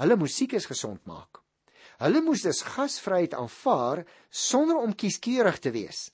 hulle 0.00 0.16
moes 0.16 0.34
siekes 0.34 0.66
gesond 0.66 1.04
maak. 1.06 1.44
Hulle 2.00 2.22
moes 2.24 2.42
dus 2.42 2.62
gasvryheid 2.64 3.34
aanvaar 3.36 4.06
sonder 4.30 4.80
om 4.80 4.96
kieskeurig 4.96 5.58
te 5.60 5.70
wees 5.70 6.08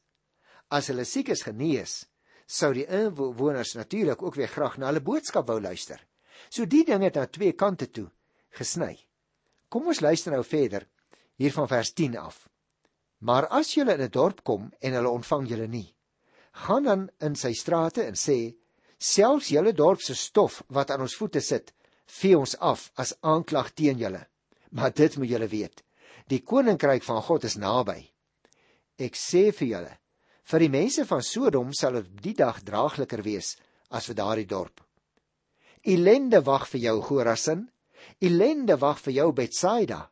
as 0.68 0.90
hulle 0.90 1.04
siek 1.06 1.30
is 1.30 1.44
genees, 1.46 2.04
sou 2.46 2.72
die 2.74 2.86
inwoners 2.86 3.74
natuurlik 3.78 4.22
ook 4.22 4.36
weer 4.38 4.50
graag 4.50 4.78
na 4.78 4.90
hulle 4.90 5.02
boodskap 5.04 5.48
wou 5.50 5.60
luister. 5.60 6.00
So 6.50 6.66
die 6.66 6.84
ding 6.86 7.04
het 7.06 7.16
aan 7.16 7.30
twee 7.30 7.52
kante 7.52 7.88
toe 7.90 8.08
gesny. 8.56 8.96
Kom 9.68 9.88
ons 9.90 10.00
luister 10.00 10.32
nou 10.32 10.42
verder 10.46 10.86
hier 11.36 11.52
van 11.52 11.68
vers 11.68 11.92
10 11.92 12.16
af. 12.18 12.46
Maar 13.18 13.48
as 13.48 13.74
jy 13.74 13.82
in 13.82 14.00
'n 14.00 14.10
dorp 14.10 14.42
kom 14.44 14.72
en 14.80 14.92
hulle 14.92 15.10
ontvang 15.10 15.48
julle 15.48 15.68
nie, 15.68 15.94
gaan 16.52 16.84
dan 16.84 17.10
in 17.20 17.34
sy 17.34 17.52
strate 17.52 18.02
en 18.04 18.14
sê: 18.14 18.56
"Selfs 18.98 19.48
julle 19.48 19.72
dorp 19.72 20.00
se 20.00 20.14
stof 20.14 20.62
wat 20.68 20.90
aan 20.90 21.00
ons 21.00 21.16
voete 21.16 21.40
sit, 21.40 21.72
vee 22.06 22.38
ons 22.38 22.56
af 22.58 22.90
as 22.96 23.14
aanklag 23.20 23.74
teen 23.74 23.98
julle. 23.98 24.26
Maar 24.76 24.92
dit 24.92 25.16
moet 25.16 25.30
julle 25.30 25.48
weet, 25.48 25.82
die 26.28 26.42
koninkryk 26.44 27.04
van 27.06 27.22
God 27.24 27.46
is 27.48 27.56
naby. 27.56 28.02
Ek 29.00 29.16
sê 29.16 29.48
vir 29.56 29.68
julle, 29.70 29.94
Vir 30.46 30.62
die 30.62 30.70
mense 30.70 31.02
van 31.08 31.24
Sodom 31.26 31.72
sal 31.74 31.96
dit 31.98 32.10
die 32.28 32.34
dag 32.38 32.60
draagliker 32.62 33.24
wees 33.26 33.56
as 33.90 34.06
vir 34.06 34.18
daardie 34.20 34.46
dorp. 34.46 34.82
Elende 35.82 36.38
wag 36.46 36.68
vir 36.70 36.84
jou 36.84 37.00
Gorasin. 37.08 37.64
Elende 38.22 38.76
wag 38.78 39.00
vir 39.02 39.16
jou 39.16 39.32
Betsaida. 39.34 40.04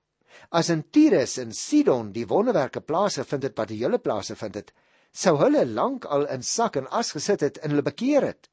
As 0.50 0.71
in 0.75 0.83
Tyrus 0.90 1.37
en 1.38 1.54
Sidon 1.54 2.11
die 2.14 2.26
wonderwerke 2.26 2.83
plase 2.83 3.23
vind 3.25 3.47
het 3.47 3.54
wat 3.59 3.71
die 3.71 3.78
hele 3.78 4.00
plase 4.02 4.35
vind 4.38 4.59
het, 4.59 4.73
sou 5.14 5.37
hulle 5.38 5.62
lank 5.71 6.09
al 6.11 6.26
in 6.35 6.42
sak 6.42 6.80
en 6.80 6.90
as 6.90 7.12
gesit 7.14 7.47
het 7.47 7.62
en 7.62 7.71
hulle 7.71 7.87
bekeer 7.87 8.26
het. 8.26 8.50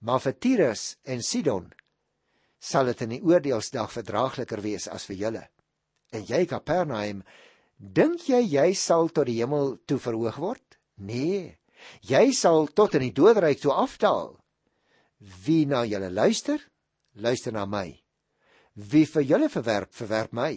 Maar 0.00 0.24
vir 0.24 0.38
Tyrus 0.40 0.86
en 1.04 1.20
Sidon 1.20 1.68
sal 2.64 2.88
dit 2.88 3.02
in 3.04 3.16
die 3.16 3.24
oordeelsdag 3.24 3.92
verdraagliker 3.92 4.62
wees 4.64 4.88
as 4.88 5.04
vir 5.10 5.18
julle. 5.20 5.42
En 6.14 6.24
jy 6.24 6.44
Kapernaum, 6.48 7.20
dink 7.76 8.28
jy 8.30 8.40
jy 8.46 8.70
sal 8.78 9.10
tot 9.12 9.28
die 9.28 9.40
hemel 9.42 9.76
toe 9.88 9.98
verhoog 10.00 10.38
word? 10.40 10.78
Nee, 10.96 11.58
jy 12.06 12.30
sal 12.32 12.70
tot 12.72 12.96
in 12.96 13.08
die 13.08 13.16
doodryk 13.16 13.60
toe 13.60 13.74
afdaal. 13.74 14.32
Wie 15.44 15.64
na 15.68 15.84
julle 15.88 16.10
luister, 16.12 16.60
luister 17.14 17.52
na 17.52 17.66
my. 17.66 17.88
Wie 18.74 19.04
vir 19.06 19.26
julle 19.28 19.50
verwerp, 19.52 19.92
verwerp 19.94 20.32
my. 20.32 20.52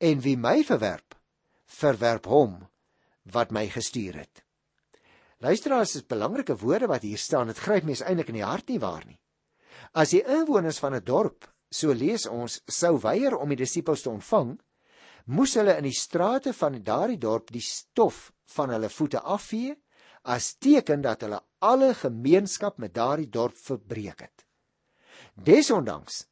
En 0.00 0.20
wie 0.24 0.36
my 0.36 0.60
verwerp, 0.66 1.16
verwerp 1.64 2.28
hom 2.30 2.58
wat 3.32 3.52
my 3.54 3.66
gestuur 3.72 4.20
het. 4.20 4.42
Luisteraars, 5.44 5.96
is 5.96 6.06
belangrike 6.08 6.56
woorde 6.56 6.88
wat 6.88 7.02
hier 7.04 7.18
staan. 7.18 7.50
Dit 7.50 7.60
gryp 7.60 7.84
mense 7.88 8.04
eintlik 8.04 8.30
in 8.32 8.40
die 8.40 8.46
hart 8.46 8.68
nie 8.70 8.80
waar 8.80 9.04
nie. 9.04 9.18
As 9.94 10.10
die 10.10 10.24
inwoners 10.26 10.80
van 10.82 10.94
'n 10.94 11.04
dorp, 11.06 11.46
so 11.70 11.92
lees 11.94 12.26
ons, 12.26 12.60
sou 12.66 12.98
weier 12.98 13.36
om 13.36 13.48
die 13.48 13.60
disippels 13.62 14.02
te 14.02 14.10
ontvang, 14.10 14.56
moes 15.26 15.54
hulle 15.54 15.76
in 15.78 15.86
die 15.86 15.94
strate 15.94 16.52
van 16.52 16.82
daardie 16.82 17.18
dorp 17.18 17.52
die 17.54 17.62
stof 17.62 18.32
van 18.56 18.70
hulle 18.74 18.90
voete 18.90 19.20
afvee 19.20 19.76
as 20.24 20.56
teken 20.56 21.00
dat 21.04 21.22
hulle 21.22 21.40
alle 21.60 21.94
gemeenskap 21.94 22.78
met 22.78 22.94
daardie 22.94 23.30
dorp 23.30 23.56
verbreek 23.56 24.20
het. 24.26 24.44
Desondanks 25.34 26.24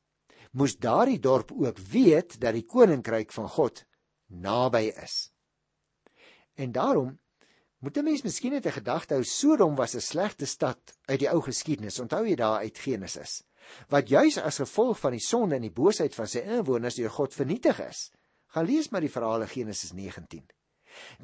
moes 0.58 0.76
daardie 0.76 1.20
dorp 1.20 1.52
ook 1.52 1.78
weet 1.78 2.40
dat 2.40 2.58
die 2.58 2.66
koninkryk 2.66 3.32
van 3.32 3.48
God 3.48 3.84
naby 4.26 4.90
is. 4.90 5.30
En 6.58 6.72
daarom 6.72 7.18
moet 7.78 7.96
'n 7.96 8.04
mens 8.04 8.22
miskien 8.22 8.52
net 8.52 8.66
'n 8.66 8.78
gedagte 8.80 9.14
hou 9.14 9.24
Sodom 9.24 9.76
was 9.76 9.94
'n 9.94 10.00
slegte 10.00 10.46
stad 10.46 10.98
uit 11.06 11.18
die 11.18 11.30
ou 11.30 11.40
geskiedenis. 11.40 12.00
Onthou 12.00 12.26
jy 12.26 12.34
daar 12.34 12.58
uit 12.58 12.78
Genesis? 12.78 13.44
Wat 13.88 14.08
juis 14.08 14.38
as 14.38 14.60
gevolg 14.62 14.98
van 15.00 15.16
die 15.16 15.24
sonde 15.24 15.56
en 15.56 15.66
die 15.66 15.74
boosheid 15.74 16.14
van 16.14 16.26
sy 16.28 16.44
inwoners 16.44 16.98
deur 16.98 17.10
God 17.10 17.34
vernietig 17.34 17.80
is. 17.84 18.10
Gaan 18.52 18.66
lees 18.68 18.90
maar 18.90 19.04
die 19.04 19.12
verhale 19.12 19.46
Genesis 19.46 19.92
19. 19.92 20.44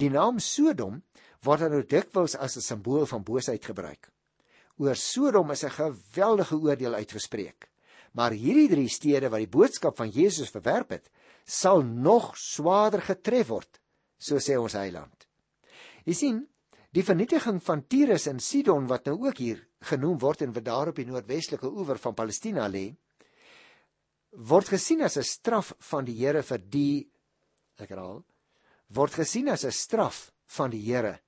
Die 0.01 0.11
naam 0.11 0.39
Sodom 0.41 1.03
word 1.45 1.69
nou 1.69 1.83
dikwels 1.83 2.37
as 2.37 2.57
'n 2.57 2.65
simbool 2.65 3.07
van 3.07 3.25
boosheid 3.25 3.65
gebruik. 3.65 4.09
Oor 4.79 4.97
Sodom 4.97 5.51
is 5.51 5.65
'n 5.65 5.71
geweldige 5.71 6.57
oordeel 6.57 6.95
uitgespreek. 6.95 7.69
Maar 8.13 8.33
hierdie 8.33 8.69
drie 8.69 8.89
stede 8.89 9.29
wat 9.29 9.39
die 9.39 9.57
boodskap 9.59 9.97
van 9.97 10.09
Jesus 10.09 10.51
verwerp 10.51 10.91
het, 10.91 11.11
sal 11.45 11.83
nog 11.83 12.37
swaarder 12.37 13.03
getref 13.03 13.49
word 13.49 13.81
so 14.19 14.43
sê 14.43 14.59
ons 14.59 14.75
heiland. 14.75 15.27
Jy 16.05 16.15
sien, 16.15 16.39
die 16.93 17.05
vernietiging 17.07 17.61
van 17.63 17.85
Tyrus 17.87 18.27
en 18.31 18.43
Sidon 18.43 18.89
wat 18.91 19.07
nou 19.07 19.17
ook 19.29 19.39
hier 19.39 19.63
genoem 19.81 20.19
word 20.19 20.43
en 20.43 20.53
wat 20.53 20.65
daar 20.65 20.91
op 20.91 20.97
die 20.99 21.07
noordwestelike 21.07 21.69
oewer 21.69 21.99
van 22.03 22.15
Palestina 22.15 22.67
lê, 22.69 22.91
word 24.33 24.69
gesien 24.69 25.03
as 25.03 25.17
'n 25.17 25.23
straf 25.23 25.73
van 25.91 26.05
die 26.05 26.17
Here 26.19 26.43
vir 26.43 26.59
die 26.59 27.09
ek 27.79 27.91
herhaal, 27.91 28.25
word 28.89 29.13
gesien 29.13 29.49
as 29.49 29.65
'n 29.65 29.71
straf 29.71 30.33
van 30.47 30.71
die 30.71 30.83
Here 30.83 31.21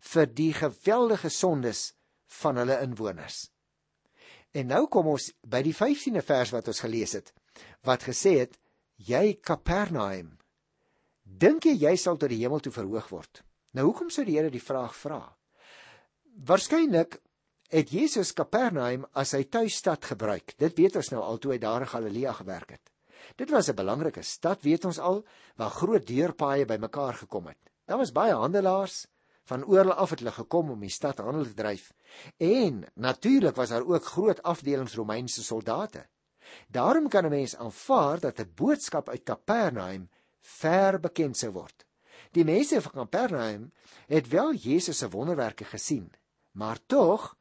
vir 0.00 0.26
die 0.26 0.52
geweldige 0.52 1.30
sondes 1.30 1.94
van 2.26 2.56
hulle 2.56 2.80
inwoners. 2.82 3.50
En 4.54 4.66
nou 4.66 4.86
kom 4.86 5.06
ons 5.06 5.32
by 5.42 5.62
die 5.62 5.74
15de 5.74 6.22
vers 6.22 6.50
wat 6.52 6.68
ons 6.68 6.80
gelees 6.80 7.12
het 7.12 7.32
wat 7.82 8.02
gesê 8.02 8.38
het 8.38 8.58
jy 8.96 9.34
Kapernaum 9.34 10.38
Dink 11.28 11.66
jy 11.68 11.74
jy 11.76 11.96
sal 12.00 12.16
tot 12.16 12.32
die 12.32 12.40
hemel 12.40 12.62
toe 12.64 12.72
verhoog 12.72 13.10
word? 13.12 13.42
Nou 13.76 13.90
hoekom 13.90 14.08
sou 14.10 14.24
die 14.24 14.38
Here 14.38 14.50
die 14.50 14.64
vraag 14.64 14.94
vra? 14.96 15.20
Waarskynlik 16.48 17.18
het 17.68 17.90
Jesus 17.92 18.32
Kapernaum 18.32 19.04
as 19.12 19.34
sy 19.34 19.42
tuisstad 19.44 20.04
gebruik. 20.04 20.54
Dit 20.56 20.78
weet 20.78 20.96
ons 20.96 21.10
nou 21.12 21.22
al 21.22 21.38
toe 21.38 21.52
hy 21.52 21.58
daar 21.60 21.84
in 21.84 21.90
Galilea 21.92 22.32
gewerk 22.32 22.70
het. 22.78 22.92
Dit 23.36 23.50
was 23.50 23.68
'n 23.68 23.74
belangrike 23.74 24.22
stad, 24.22 24.62
weet 24.62 24.84
ons 24.84 24.98
al, 24.98 25.24
waar 25.56 25.70
groot 25.70 26.06
deurpaaie 26.06 26.64
bymekaar 26.64 27.14
gekom 27.14 27.46
het. 27.46 27.58
Daar 27.84 27.98
was 27.98 28.12
baie 28.12 28.32
handelaars 28.32 29.06
van 29.44 29.64
oral 29.64 29.92
af 29.92 30.10
het 30.10 30.18
hulle 30.18 30.32
gekom 30.32 30.70
om 30.70 30.80
die 30.80 30.92
stad 30.92 31.18
handel 31.18 31.44
te 31.44 31.54
dryf. 31.54 31.92
En 32.36 32.84
natuurlik 32.94 33.56
was 33.56 33.68
daar 33.68 33.86
ook 33.86 34.04
groot 34.04 34.42
afdelings 34.42 34.94
Romeinse 34.94 35.42
soldate. 35.42 36.06
Daarom 36.68 37.08
kan 37.08 37.24
'n 37.24 37.30
mens 37.30 37.56
aanvaar 37.56 38.20
dat 38.20 38.38
'n 38.38 38.52
boodskap 38.54 39.08
uit 39.08 39.22
Kapernaum 39.22 40.08
ver 40.40 41.00
bekend 41.00 41.36
sou 41.36 41.52
word. 41.52 41.86
Die 42.32 42.44
mense 42.44 42.82
van 42.82 42.92
Kapernaum 42.92 43.72
het 44.06 44.28
wel 44.28 44.54
Jesus 44.54 44.98
se 44.98 45.08
wonderwerke 45.08 45.64
gesien, 45.64 46.12
maar 46.52 46.78
tog 46.86 47.37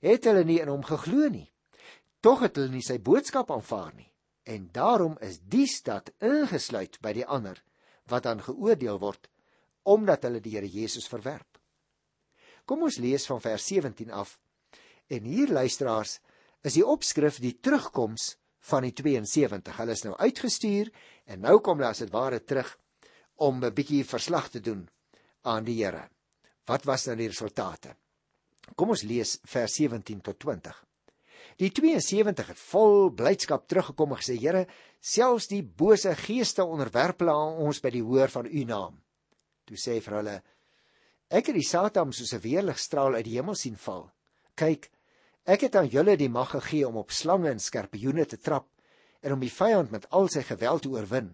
het 0.00 0.24
hulle 0.28 0.44
nie 0.44 0.60
in 0.60 0.68
hom 0.72 0.84
geglo 0.84 1.28
nie. 1.28 1.48
Tog 2.20 2.44
het 2.44 2.56
hulle 2.56 2.72
nie 2.72 2.84
sy 2.84 2.98
boodskap 2.98 3.50
aanvaar 3.50 3.92
nie. 3.94 4.08
En 4.44 4.68
daarom 4.72 5.16
is 5.24 5.40
die 5.40 5.66
stad 5.68 6.10
ingesluit 6.24 6.98
by 7.04 7.12
die 7.16 7.26
ander 7.26 7.60
wat 8.10 8.26
dan 8.26 8.42
geoordeel 8.42 8.98
word 9.00 9.28
omdat 9.88 10.26
hulle 10.26 10.42
die 10.44 10.52
Here 10.56 10.68
Jesus 10.68 11.08
verwerp. 11.08 11.58
Kom 12.68 12.84
ons 12.84 13.00
lees 13.00 13.24
van 13.26 13.40
vers 13.40 13.64
17 13.66 14.10
af. 14.12 14.36
En 15.08 15.24
hier 15.24 15.48
luisteraars, 15.48 16.18
is 16.62 16.76
die 16.76 16.84
opskrif 16.86 17.40
die 17.40 17.56
terugkoms 17.64 18.34
van 18.70 18.84
die 18.84 18.92
72. 18.92 19.78
Hulle 19.80 19.96
is 19.96 20.04
nou 20.04 20.14
uitgestuur 20.20 20.90
en 21.32 21.44
nou 21.46 21.56
kom 21.64 21.80
hulle 21.80 21.90
as 21.94 22.04
dit 22.04 22.12
ware 22.12 22.42
terug 22.44 22.76
om 23.40 23.64
'n 23.64 23.74
bietjie 23.74 24.04
verslag 24.04 24.50
te 24.50 24.60
doen 24.60 24.88
aan 25.42 25.64
die 25.64 25.82
Here. 25.82 26.08
Wat 26.66 26.84
was 26.84 27.04
dan 27.04 27.16
die 27.16 27.28
resultate? 27.28 27.96
Kom 28.76 28.94
ons 28.94 29.02
lees 29.02 29.38
vers 29.44 29.74
17 29.74 30.20
tot 30.20 30.38
20. 30.38 30.76
Die 31.60 31.70
72 31.76 32.52
het 32.52 32.62
vol 32.70 33.10
blydskap 33.16 33.66
teruggekom 33.68 34.14
en 34.14 34.20
gesê: 34.20 34.38
"Here, 34.40 34.66
selfs 35.00 35.48
die 35.48 35.62
bose 35.62 36.14
geeste 36.16 36.64
onderwerp 36.64 37.20
hulle 37.20 37.32
aan 37.32 37.60
ons 37.66 37.80
by 37.80 37.90
die 37.90 38.02
hoor 38.02 38.28
van 38.28 38.46
u 38.46 38.64
naam." 38.64 39.02
Toe 39.66 39.76
sê 39.76 40.00
vir 40.00 40.16
hulle: 40.16 40.42
"Ek 41.28 41.46
het 41.46 41.54
die 41.54 41.66
Satan 41.66 42.12
soos 42.12 42.32
'n 42.34 42.40
weerligstraal 42.40 43.14
uit 43.14 43.24
die 43.24 43.36
hemel 43.36 43.54
sien 43.54 43.76
val. 43.76 44.10
Kyk, 44.54 44.90
Ek 45.48 45.64
het 45.64 45.76
aan 45.76 45.88
julle 45.88 46.16
die 46.20 46.28
mag 46.28 46.52
gegee 46.52 46.86
om 46.86 46.98
op 47.00 47.10
slange 47.10 47.48
en 47.50 47.60
skorpioene 47.62 48.26
te 48.28 48.36
trap 48.36 48.68
en 49.24 49.32
om 49.34 49.40
die 49.40 49.52
vyand 49.52 49.90
met 49.90 50.06
al 50.14 50.28
sy 50.28 50.42
geweld 50.44 50.84
te 50.84 50.92
oorwin 50.92 51.32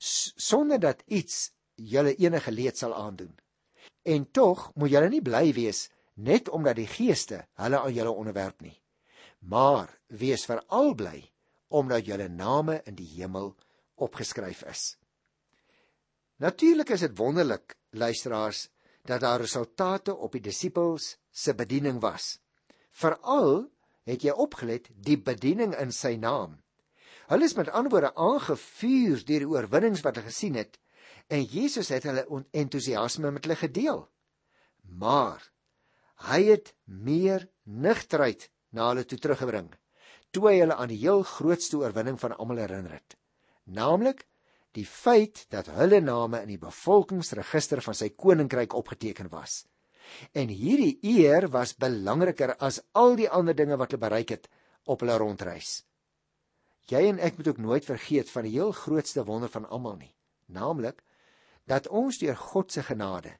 sonder 0.00 0.80
dat 0.80 1.04
iets 1.06 1.52
julle 1.76 2.16
enige 2.16 2.50
leed 2.50 2.78
sal 2.78 2.94
aandoen. 2.96 3.36
En 4.02 4.24
tog 4.32 4.70
moet 4.74 4.90
julle 4.90 5.10
nie 5.12 5.22
bly 5.22 5.52
wees 5.54 5.86
net 6.16 6.48
omdat 6.48 6.78
die 6.78 6.88
geeste 6.88 7.44
hulle 7.60 7.80
aan 7.80 7.94
julle 7.94 8.12
onderwerp 8.12 8.60
nie. 8.64 8.76
Maar 9.38 9.92
wees 10.08 10.46
veral 10.48 10.94
bly 10.96 11.20
omdat 11.68 12.06
julle 12.06 12.28
name 12.28 12.80
in 12.86 12.96
die 12.96 13.08
hemel 13.18 13.52
opgeskryf 14.00 14.62
is. 14.70 14.96
Natuurlik 16.36 16.92
is 16.92 17.00
dit 17.00 17.16
wonderlik, 17.18 17.76
luisteraars, 17.90 18.68
dat 19.06 19.20
daar 19.20 19.40
resultate 19.40 20.14
op 20.14 20.32
die 20.32 20.44
disippels 20.44 21.16
se 21.30 21.54
bediening 21.54 22.00
was. 22.00 22.38
Veral 22.90 23.66
het 24.06 24.22
jy 24.22 24.32
opgelet 24.32 24.88
die 24.94 25.18
bediening 25.18 25.74
in 25.80 25.92
sy 25.92 26.16
naam. 26.20 26.58
Hulle 27.26 27.48
is 27.48 27.56
met 27.58 27.70
ander 27.74 27.90
woorde 27.90 28.14
aangevuur 28.14 29.24
deur 29.26 29.44
die 29.44 29.50
oorwinnings 29.50 30.04
wat 30.06 30.18
hulle 30.18 30.30
gesien 30.30 30.58
het 30.60 30.78
en 31.26 31.42
Jesus 31.42 31.88
het 31.90 32.04
hulle 32.06 32.22
entoesiasme 32.54 33.32
met 33.34 33.46
hulle 33.46 33.58
gedeel. 33.58 34.04
Maar 34.86 35.42
hy 36.30 36.40
het 36.50 36.72
meer 36.84 37.48
nigterheid 37.64 38.48
na 38.70 38.88
hulle 38.90 39.04
toe 39.04 39.18
teruggebring 39.18 39.68
toe 40.36 40.50
hy 40.50 40.56
hulle 40.60 40.76
aan 40.76 40.90
die 40.92 41.00
heel 41.00 41.22
grootste 41.24 41.78
oorwinning 41.80 42.18
van 42.20 42.34
almal 42.36 42.60
herinner 42.60 42.98
het. 42.98 43.16
Naamlik 43.64 44.26
die 44.76 44.84
feit 44.84 45.46
dat 45.54 45.70
hulle 45.72 46.02
name 46.04 46.42
in 46.44 46.52
die 46.52 46.60
bevolkingsregister 46.60 47.80
van 47.80 47.96
sy 47.96 48.10
koninkryk 48.12 48.76
opgeteken 48.76 49.30
was. 49.32 49.64
En 50.36 50.52
hierdie 50.52 50.98
eer 51.02 51.48
was 51.54 51.74
belangriker 51.80 52.52
as 52.60 52.82
al 52.92 53.16
die 53.16 53.30
ander 53.30 53.56
dinge 53.56 53.78
wat 53.80 53.94
hulle 53.94 54.04
bereik 54.04 54.34
het 54.36 54.50
op 54.84 55.00
hulle 55.02 55.16
rondreis. 55.18 55.80
Jy 56.86 57.00
en 57.08 57.18
ek 57.18 57.38
moet 57.38 57.48
ook 57.50 57.62
nooit 57.64 57.88
vergeet 57.88 58.30
van 58.30 58.46
die 58.46 58.54
heel 58.58 58.70
grootste 58.76 59.24
wonder 59.26 59.50
van 59.50 59.64
almal 59.66 59.96
nie, 59.98 60.12
naamlik 60.46 61.00
dat 61.66 61.88
ons 61.88 62.20
deur 62.20 62.36
God 62.38 62.70
se 62.70 62.84
genade 62.86 63.32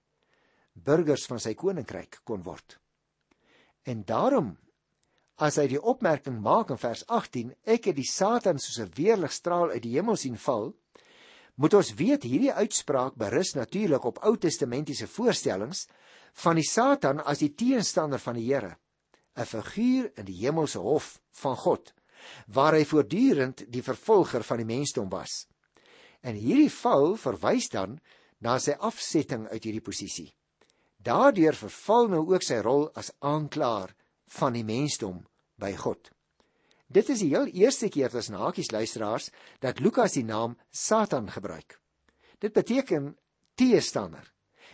burgers 0.84 1.26
van 1.26 1.40
sy 1.40 1.54
koninkryk 1.54 2.20
kon 2.24 2.42
word. 2.42 2.78
En 3.86 4.04
daarom 4.04 4.56
as 5.36 5.58
hy 5.60 5.66
die 5.68 5.80
opmerking 5.80 6.38
maak 6.40 6.70
in 6.72 6.80
vers 6.80 7.04
18, 7.12 7.52
ek 7.68 7.90
het 7.90 7.96
die 7.98 8.08
Satan 8.08 8.58
soos 8.58 8.80
'n 8.80 8.92
weerligstraal 8.96 9.70
uit 9.70 9.82
die 9.82 9.96
hemel 9.96 10.16
sien 10.16 10.36
val, 10.36 10.74
moet 11.56 11.74
ons 11.74 11.94
weet 11.94 12.22
hierdie 12.22 12.52
uitspraak 12.52 13.16
berus 13.16 13.54
natuurlik 13.54 14.04
op 14.04 14.18
Ou 14.24 14.36
Testamentiese 14.36 15.06
voorstellings 15.06 15.86
van 16.44 16.56
die 16.56 16.68
Satan 16.68 17.20
as 17.20 17.38
die 17.38 17.54
teenstander 17.54 18.18
van 18.18 18.34
die 18.34 18.46
Here, 18.52 18.76
'n 19.36 19.44
figuur 19.44 20.10
in 20.16 20.24
die 20.24 20.40
hemelse 20.40 20.78
hof 20.78 21.20
van 21.32 21.56
God, 21.56 21.94
waar 22.46 22.72
hy 22.72 22.84
voortdurend 22.84 23.64
die 23.72 23.82
vervolger 23.82 24.42
van 24.42 24.56
die 24.56 24.66
mensdom 24.66 25.08
was. 25.08 25.46
En 26.22 26.34
hierdie 26.34 26.72
val 26.72 27.16
verwys 27.16 27.68
dan 27.68 28.00
na 28.40 28.58
sy 28.58 28.72
afsetting 28.72 29.48
uit 29.48 29.64
hierdie 29.64 29.84
posisie. 29.84 30.34
Daardeur 31.06 31.54
verval 31.54 32.08
nou 32.10 32.24
ook 32.32 32.42
sy 32.42 32.58
rol 32.64 32.88
as 32.98 33.12
aanklaer 33.22 33.92
van 34.38 34.56
die 34.56 34.64
mensdom 34.66 35.20
by 35.60 35.70
God. 35.78 36.10
Dit 36.86 37.10
is 37.14 37.22
die 37.22 37.30
heel 37.30 37.46
eerste 37.50 37.88
keer 37.94 38.10
as 38.14 38.30
nakies 38.30 38.72
luisteraars 38.74 39.30
dat 39.62 39.78
Lukas 39.82 40.16
die 40.18 40.24
naam 40.26 40.56
Satan 40.70 41.30
gebruik. 41.30 41.78
Dit 42.42 42.54
beteken 42.54 43.14
teestander 43.54 44.32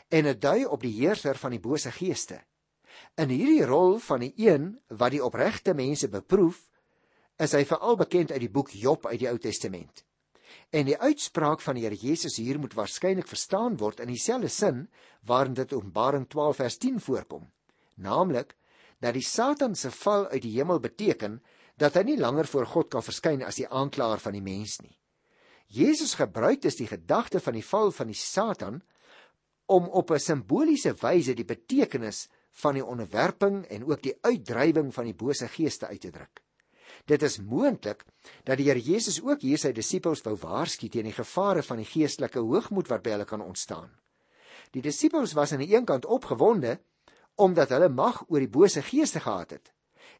en 0.09 0.29
dit 0.29 0.41
dui 0.41 0.65
op 0.65 0.81
die 0.85 0.93
heerser 0.93 1.37
van 1.41 1.53
die 1.53 1.61
bose 1.61 1.93
geeste. 1.93 2.41
In 3.17 3.33
hierdie 3.33 3.65
rol 3.69 3.99
van 4.01 4.25
die 4.25 4.33
een 4.37 4.73
wat 4.89 5.13
die 5.13 5.25
opregte 5.25 5.75
mense 5.77 6.09
beproef, 6.13 6.65
is 7.41 7.53
hy 7.57 7.65
veral 7.69 7.97
bekend 8.01 8.33
uit 8.33 8.41
die 8.45 8.53
boek 8.53 8.73
Job 8.77 9.07
uit 9.09 9.21
die 9.21 9.29
Ou 9.29 9.39
Testament. 9.41 10.05
En 10.71 10.87
die 10.89 10.99
uitspraak 10.99 11.61
van 11.61 11.77
die 11.77 11.85
Here 11.85 11.99
Jesus 11.99 12.37
hier 12.37 12.59
moet 12.59 12.75
waarskynlik 12.75 13.29
verstaan 13.29 13.77
word 13.77 14.01
in 14.01 14.09
dieselfde 14.09 14.49
sin 14.49 14.87
waarin 15.29 15.55
dit 15.55 15.73
Openbaring 15.73 16.29
12 16.29 16.57
vers 16.57 16.79
10 16.79 17.01
voorkom, 17.01 17.51
naamlik 17.95 18.57
dat 19.03 19.15
die 19.15 19.27
Satan 19.27 19.75
se 19.75 19.91
val 19.91 20.29
uit 20.31 20.43
die 20.43 20.55
hemel 20.57 20.81
beteken 20.81 21.41
dat 21.77 21.97
hy 21.99 22.05
nie 22.07 22.19
langer 22.21 22.47
voor 22.47 22.67
God 22.67 22.91
kan 22.93 23.03
verskyn 23.03 23.43
as 23.43 23.59
die 23.59 23.69
aanklaer 23.69 24.21
van 24.23 24.37
die 24.37 24.45
mens 24.45 24.79
nie. 24.83 24.95
Jesus 25.73 26.15
gebruik 26.15 26.63
dus 26.63 26.77
die 26.77 26.89
gedagte 26.91 27.41
van 27.41 27.57
die 27.57 27.65
val 27.65 27.91
van 27.97 28.13
die 28.13 28.19
Satan 28.19 28.83
om 29.67 29.89
op 29.89 30.11
'n 30.11 30.21
simboliese 30.21 30.95
wyse 31.01 31.35
die 31.35 31.49
betekenis 31.49 32.29
van 32.63 32.75
die 32.75 32.85
onderwerping 32.85 33.65
en 33.67 33.85
ook 33.85 34.03
die 34.03 34.19
uitdrywing 34.21 34.93
van 34.95 35.05
die 35.05 35.17
bose 35.17 35.49
geeste 35.49 35.87
uit 35.87 36.01
te 36.01 36.11
druk. 36.11 36.43
Dit 37.05 37.23
is 37.23 37.39
moontlik 37.39 38.05
dat 38.45 38.59
die 38.59 38.69
Here 38.69 38.81
Jesus 38.81 39.19
ook 39.23 39.43
hier 39.43 39.59
sy 39.59 39.73
disippels 39.75 40.23
wou 40.23 40.37
waarsku 40.39 40.89
teen 40.89 41.09
die 41.09 41.17
gevare 41.17 41.63
van 41.67 41.83
die 41.83 41.89
geestelike 41.89 42.41
hoogmoed 42.41 42.91
wat 42.93 43.03
by 43.03 43.17
hulle 43.17 43.27
kan 43.27 43.43
ontstaan. 43.43 43.91
Die 44.73 44.83
disippels 44.83 45.35
was 45.35 45.53
aan 45.53 45.65
die 45.65 45.75
een 45.75 45.87
kant 45.89 46.07
opgewonde 46.07 46.79
omdat 47.35 47.73
hulle 47.75 47.89
mag 47.89 48.23
oor 48.29 48.41
die 48.41 48.53
bose 48.53 48.83
geeste 48.83 49.21
gehad 49.21 49.51
het 49.57 49.73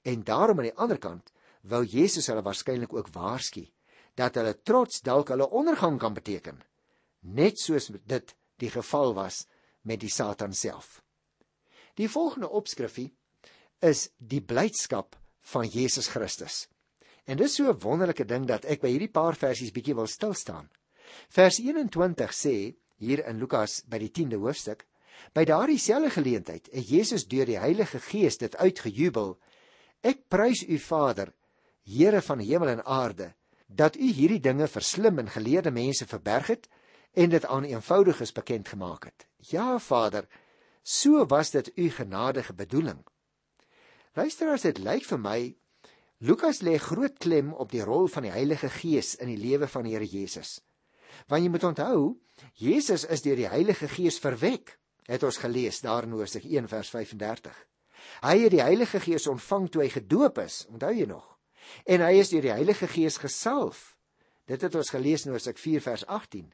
en 0.03 0.25
daarom 0.27 0.59
aan 0.59 0.71
die 0.71 0.81
ander 0.81 0.99
kant 0.99 1.31
wou 1.63 1.85
Jesus 1.87 2.27
hulle 2.27 2.43
waarskynlik 2.43 2.93
ook 2.93 3.13
waarsku 3.15 3.65
dat 4.19 4.35
hulle 4.35 4.59
trots 4.63 5.01
dalk 5.07 5.31
hulle 5.31 5.49
ondergang 5.49 5.99
kan 6.01 6.15
beteken 6.15 6.59
net 7.23 7.61
soos 7.61 7.91
dit 8.11 8.35
die 8.59 8.71
geval 8.71 9.15
was 9.15 9.47
met 9.83 10.01
die 10.03 10.11
Satan 10.11 10.53
self. 10.53 11.01
Die 11.95 12.09
volgende 12.09 12.49
opskrifie 12.49 13.13
is 13.81 14.09
die 14.19 14.41
blydskap 14.41 15.17
van 15.53 15.67
Jesus 15.67 16.09
Christus. 16.09 16.67
En 17.25 17.37
dis 17.37 17.55
so 17.55 17.71
'n 17.71 17.79
wonderlike 17.79 18.25
ding 18.25 18.47
dat 18.47 18.65
ek 18.65 18.81
by 18.81 18.89
hierdie 18.89 19.11
paar 19.11 19.37
versies 19.37 19.73
bietjie 19.73 19.95
wil 19.95 20.07
stil 20.07 20.35
staan. 20.35 20.71
Vers 21.29 21.59
21 21.59 22.33
sê 22.33 22.75
hier 22.97 23.27
in 23.27 23.39
Lukas 23.39 23.83
by 23.87 23.99
die 23.99 24.11
10de 24.11 24.39
hoofstuk: 24.39 24.87
By 25.35 25.45
daardie 25.45 25.79
selfde 25.79 26.11
geleentheid 26.11 26.69
het 26.73 26.89
Jesus 26.89 27.27
deur 27.29 27.47
die 27.47 27.59
Heilige 27.59 28.01
Gees 28.01 28.39
dit 28.39 28.57
uitgejubel: 28.57 29.39
Ek 30.03 30.29
prys 30.29 30.65
U 30.69 30.79
Vader, 30.79 31.33
Here 31.85 32.23
van 32.23 32.39
hemel 32.39 32.69
en 32.69 32.85
aarde, 32.85 33.35
dat 33.67 33.97
U 33.97 34.07
hierdie 34.07 34.41
dinge 34.41 34.69
vir 34.69 34.83
slim 34.83 35.19
en 35.19 35.29
geleerde 35.29 35.71
mense 35.71 36.07
verberg 36.07 36.47
het 36.47 36.69
en 37.13 37.31
dit 37.31 37.45
aan 37.45 37.65
eenvoudiges 37.65 38.33
bekend 38.33 38.69
gemaak 38.69 39.05
het. 39.05 39.27
Ja, 39.51 39.79
Vader, 39.79 40.29
so 40.83 41.27
was 41.27 41.51
dit 41.51 41.73
U 41.77 41.91
genadige 41.91 42.55
bedoeling. 42.55 43.05
Luisteraars, 44.15 44.63
dit 44.63 44.79
lyk 44.79 45.05
vir 45.09 45.19
my 45.19 45.57
Lukas 46.23 46.61
lê 46.63 46.77
groot 46.79 47.17
klem 47.19 47.49
op 47.51 47.73
die 47.73 47.83
rol 47.83 48.07
van 48.07 48.23
die 48.23 48.31
Heilige 48.31 48.69
Gees 48.71 49.17
in 49.19 49.27
die 49.33 49.41
lewe 49.41 49.67
van 49.67 49.83
die 49.83 49.97
Here 49.97 50.07
Jesus. 50.07 50.61
Want 51.27 51.43
jy 51.43 51.51
moet 51.51 51.65
onthou, 51.67 52.13
Jesus 52.55 53.03
is 53.11 53.25
deur 53.25 53.41
die 53.41 53.49
Heilige 53.51 53.89
Gees 53.91 54.21
verwek, 54.23 54.77
het 55.11 55.27
ons 55.27 55.41
gelees 55.43 55.81
daar 55.83 56.07
in 56.07 56.15
Hoofstuk 56.15 56.47
1 56.47 56.69
vers 56.71 56.93
35. 56.95 57.57
Hy 58.23 58.37
het 58.39 58.55
die 58.55 58.63
Heilige 58.63 59.01
Gees 59.03 59.27
ontvang 59.27 59.67
toe 59.75 59.83
hy 59.83 59.89
gedoop 59.97 60.39
is, 60.45 60.61
onthou 60.71 60.93
jy 60.95 61.09
nog? 61.11 61.27
En 61.91 62.07
hy 62.07 62.13
is 62.21 62.31
deur 62.31 62.47
die 62.47 62.55
Heilige 62.55 62.87
Gees 62.95 63.19
gesalf. 63.19 63.83
Dit 64.47 64.63
het 64.63 64.79
ons 64.79 64.95
gelees 64.95 65.27
in 65.27 65.35
Hoofstuk 65.35 65.59
4 65.59 65.83
vers 65.83 66.07
18. 66.07 66.47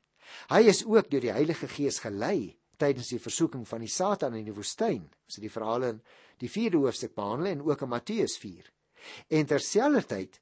Hy 0.49 0.62
is 0.73 0.81
ook 0.88 1.12
deur 1.12 1.29
die 1.29 1.35
Heilige 1.37 1.69
Gees 1.69 2.01
gelei 2.01 2.57
tydens 2.81 3.12
die 3.12 3.21
versoeking 3.21 3.69
van 3.69 3.85
die 3.85 3.92
Satan 3.92 4.40
in 4.40 4.49
die 4.49 4.57
woestyn. 4.57 5.05
Ons 5.29 5.37
het 5.37 5.45
die 5.45 5.53
verhale 5.53 5.92
in 5.99 6.03
die 6.40 6.49
4de 6.49 6.81
hoofstuk 6.81 7.12
behandel 7.19 7.53
en 7.53 7.64
ook 7.69 7.85
in 7.85 7.92
Matteus 7.92 8.40
4. 8.40 8.64
En 9.29 9.47
terselfdertyd 9.47 10.41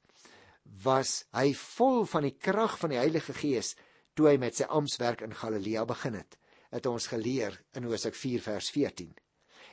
was 0.83 1.25
hy 1.35 1.53
vol 1.57 2.05
van 2.05 2.27
die 2.27 2.35
krag 2.35 2.77
van 2.79 2.93
die 2.93 2.99
Heilige 2.99 3.33
Gees 3.33 3.75
toe 4.17 4.31
hy 4.31 4.37
met 4.41 4.57
sy 4.57 4.67
amptwerk 4.69 5.21
in 5.25 5.35
Galilea 5.35 5.85
begin 5.85 6.17
het. 6.19 6.37
Het 6.73 6.85
ons 6.89 7.07
geleer 7.07 7.55
in 7.77 7.87
Hosea 7.87 8.11
4 8.11 8.43
vers 8.43 8.69
14. 8.73 9.13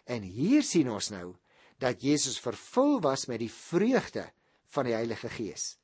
En 0.05 0.23
hier 0.23 0.63
sien 0.63 0.91
ons 0.93 1.11
nou 1.11 1.35
dat 1.83 2.03
Jesus 2.05 2.39
vervul 2.41 3.01
was 3.03 3.27
met 3.27 3.41
die 3.43 3.51
vreugde 3.51 4.29
van 4.75 4.87
die 4.89 4.95
Heilige 4.95 5.31
Gees. 5.33 5.75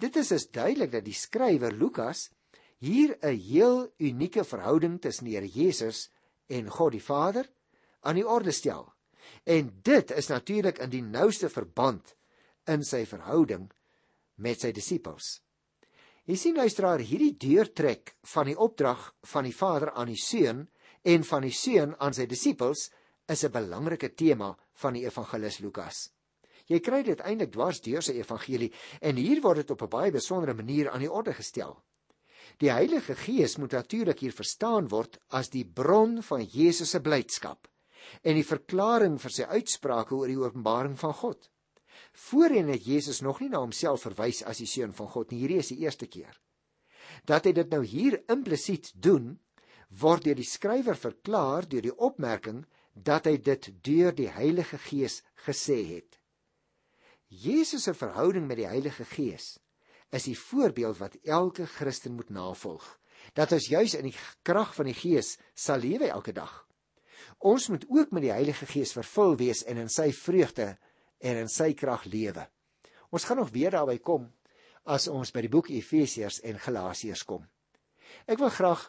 Dit 0.00 0.16
is 0.16 0.32
dus 0.32 0.48
duidelik 0.50 0.92
dat 0.92 1.04
die 1.04 1.16
skrywer 1.16 1.72
Lukas 1.72 2.30
hier 2.78 3.16
'n 3.22 3.36
heel 3.36 3.92
unieke 3.98 4.44
verhouding 4.44 5.00
tussen 5.00 5.24
die 5.24 5.34
Here 5.34 5.48
Jesus 5.48 6.10
en 6.46 6.70
God 6.70 6.92
die 6.92 7.02
Vader 7.02 7.48
aan 8.00 8.14
die 8.14 8.28
orde 8.28 8.50
stel. 8.50 8.92
En 9.44 9.70
dit 9.82 10.10
is 10.10 10.26
natuurlik 10.26 10.78
in 10.78 10.90
die 10.90 11.02
nouste 11.02 11.48
verband 11.48 12.14
in 12.66 12.84
sy 12.84 13.04
verhouding 13.06 13.68
met 14.36 14.60
sy 14.60 14.72
disippels. 14.72 15.40
Jy 16.26 16.36
sien 16.36 16.56
luisteraar, 16.58 16.98
hierdie 16.98 17.36
deurtrek 17.38 18.16
van 18.32 18.48
die 18.50 18.58
opdrag 18.58 19.12
van 19.30 19.46
die 19.46 19.54
Vader 19.54 19.92
aan 19.94 20.10
die 20.10 20.18
Seun 20.18 20.66
en 21.06 21.24
van 21.24 21.46
die 21.46 21.54
Seun 21.54 21.94
aan 22.02 22.16
sy 22.16 22.26
disippels 22.26 22.88
is 23.28 23.44
'n 23.44 23.52
belangrike 23.52 24.14
tema 24.14 24.56
van 24.74 24.94
die 24.94 25.04
evangelis 25.06 25.58
Lukas. 25.60 26.10
Jy 26.66 26.80
kry 26.80 27.02
dit 27.02 27.20
eintlik 27.20 27.52
dwars 27.52 27.80
deur 27.80 28.02
sy 28.02 28.16
evangelie 28.18 28.72
en 29.00 29.16
hier 29.16 29.40
word 29.42 29.56
dit 29.56 29.70
op 29.70 29.82
'n 29.82 29.88
baie 29.88 30.10
besondere 30.10 30.54
manier 30.54 30.90
aan 30.90 31.00
die 31.00 31.12
orde 31.12 31.32
gestel. 31.32 31.82
Die 32.58 32.72
Heilige 32.72 33.14
Gees 33.14 33.56
moet 33.56 33.72
natuurlik 33.72 34.20
hier 34.20 34.32
verstaan 34.32 34.88
word 34.88 35.18
as 35.28 35.48
die 35.48 35.64
bron 35.64 36.22
van 36.22 36.44
Jesus 36.44 36.90
se 36.90 37.00
blydskap 37.00 37.68
en 38.22 38.34
die 38.34 38.46
verklaring 38.46 39.18
vir 39.18 39.30
sy 39.30 39.42
uitsprake 39.42 40.14
oor 40.14 40.26
die 40.26 40.38
openbaring 40.38 40.98
van 40.98 41.14
God. 41.14 41.50
Voorheen 42.16 42.68
het 42.72 42.86
Jesus 42.88 43.20
nog 43.20 43.42
nie 43.42 43.50
na 43.52 43.60
homself 43.60 44.06
verwys 44.06 44.42
as 44.48 44.62
die 44.62 44.68
seun 44.70 44.94
van 44.96 45.08
God 45.12 45.30
nie. 45.30 45.42
Hierdie 45.42 45.60
is 45.60 45.72
die 45.72 45.82
eerste 45.84 46.08
keer. 46.08 46.32
Dat 47.28 47.44
hy 47.44 47.52
dit 47.58 47.72
nou 47.72 47.82
hier 47.84 48.16
implisiet 48.32 48.88
doen, 48.94 49.34
word 49.88 50.24
deur 50.24 50.38
die 50.38 50.48
skrywer 50.48 50.96
verklaar 50.98 51.68
deur 51.68 51.84
die 51.84 51.94
opmerking 52.08 52.64
dat 52.96 53.28
hy 53.28 53.36
dit 53.36 53.68
deur 53.84 54.16
die 54.16 54.30
Heilige 54.32 54.78
Gees 54.88 55.20
gesê 55.44 55.76
het. 55.92 56.16
Jesus 57.28 57.84
se 57.84 57.94
verhouding 57.94 58.46
met 58.48 58.62
die 58.62 58.70
Heilige 58.70 59.04
Gees 59.04 59.56
is 60.14 60.28
die 60.28 60.38
voorbeeld 60.38 61.00
wat 61.02 61.18
elke 61.24 61.66
Christen 61.66 62.14
moet 62.16 62.30
navolg. 62.30 62.84
Dat 63.34 63.52
ons 63.52 63.68
juis 63.68 63.96
in 63.98 64.06
die 64.08 64.16
krag 64.46 64.72
van 64.76 64.88
die 64.88 64.96
Gees 64.96 65.34
sal 65.54 65.82
lewe 65.82 66.08
elke 66.08 66.32
dag. 66.32 66.62
Ons 67.38 67.68
moet 67.68 67.84
ook 67.88 68.14
met 68.14 68.24
die 68.24 68.32
Heilige 68.32 68.66
Gees 68.70 68.94
vervul 68.96 69.36
wees 69.36 69.64
en 69.66 69.82
in 69.82 69.90
sy 69.92 70.12
vreugde 70.16 70.76
en 71.18 71.36
in 71.44 71.48
sy 71.48 71.72
krag 71.74 72.04
lewe. 72.04 72.46
Ons 73.10 73.24
gaan 73.24 73.40
nog 73.40 73.52
weer 73.54 73.70
daarby 73.70 73.98
kom 73.98 74.28
as 74.84 75.08
ons 75.10 75.32
by 75.34 75.42
die 75.42 75.50
boek 75.50 75.70
Efesiërs 75.74 76.40
en 76.46 76.58
Galasiërs 76.62 77.24
kom. 77.26 77.46
Ek 78.26 78.38
wil 78.38 78.52
graag 78.54 78.88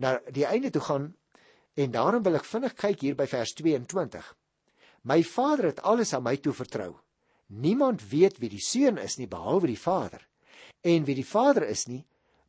na 0.00 0.16
die 0.32 0.46
einde 0.48 0.70
toe 0.72 0.82
gaan 0.84 1.10
en 1.76 1.92
daarom 1.92 2.24
wil 2.24 2.38
ek 2.38 2.48
vinnig 2.48 2.76
kyk 2.76 3.02
hier 3.04 3.16
by 3.18 3.26
vers 3.28 3.52
22. 3.58 4.24
My 5.06 5.22
Vader 5.22 5.70
het 5.70 5.82
alles 5.84 6.14
aan 6.16 6.24
my 6.24 6.36
toe 6.40 6.54
vertrou. 6.56 6.94
Niemand 7.46 8.02
weet 8.10 8.40
wie 8.42 8.50
die 8.50 8.62
Seun 8.62 8.98
is 8.98 9.18
nie 9.20 9.28
behalwe 9.30 9.70
die 9.70 9.80
Vader 9.80 10.24
en 10.82 11.04
wie 11.06 11.14
die 11.18 11.26
Vader 11.26 11.66
is 11.68 11.86
nie 11.86 12.02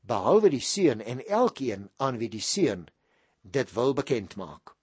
behalwe 0.08 0.50
die 0.50 0.64
Seun 0.64 1.02
en 1.02 1.22
elkeen 1.26 1.90
aan 1.98 2.18
wie 2.18 2.30
die 2.30 2.42
Seun 2.42 2.88
dit 3.42 3.74
wil 3.76 3.94
bekend 3.94 4.36
maak. 4.40 4.74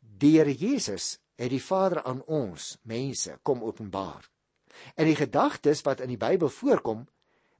Die 0.00 0.36
Here 0.38 0.52
Jesus 0.52 1.18
het 1.40 1.48
die 1.52 1.62
Vader 1.62 2.02
aan 2.04 2.20
ons 2.28 2.74
mense 2.84 3.38
kom 3.42 3.62
openbaar. 3.64 4.26
En 4.94 5.08
die 5.08 5.16
gedagtes 5.16 5.80
wat 5.86 6.02
in 6.04 6.12
die 6.12 6.20
Bybel 6.20 6.52
voorkom, 6.52 7.06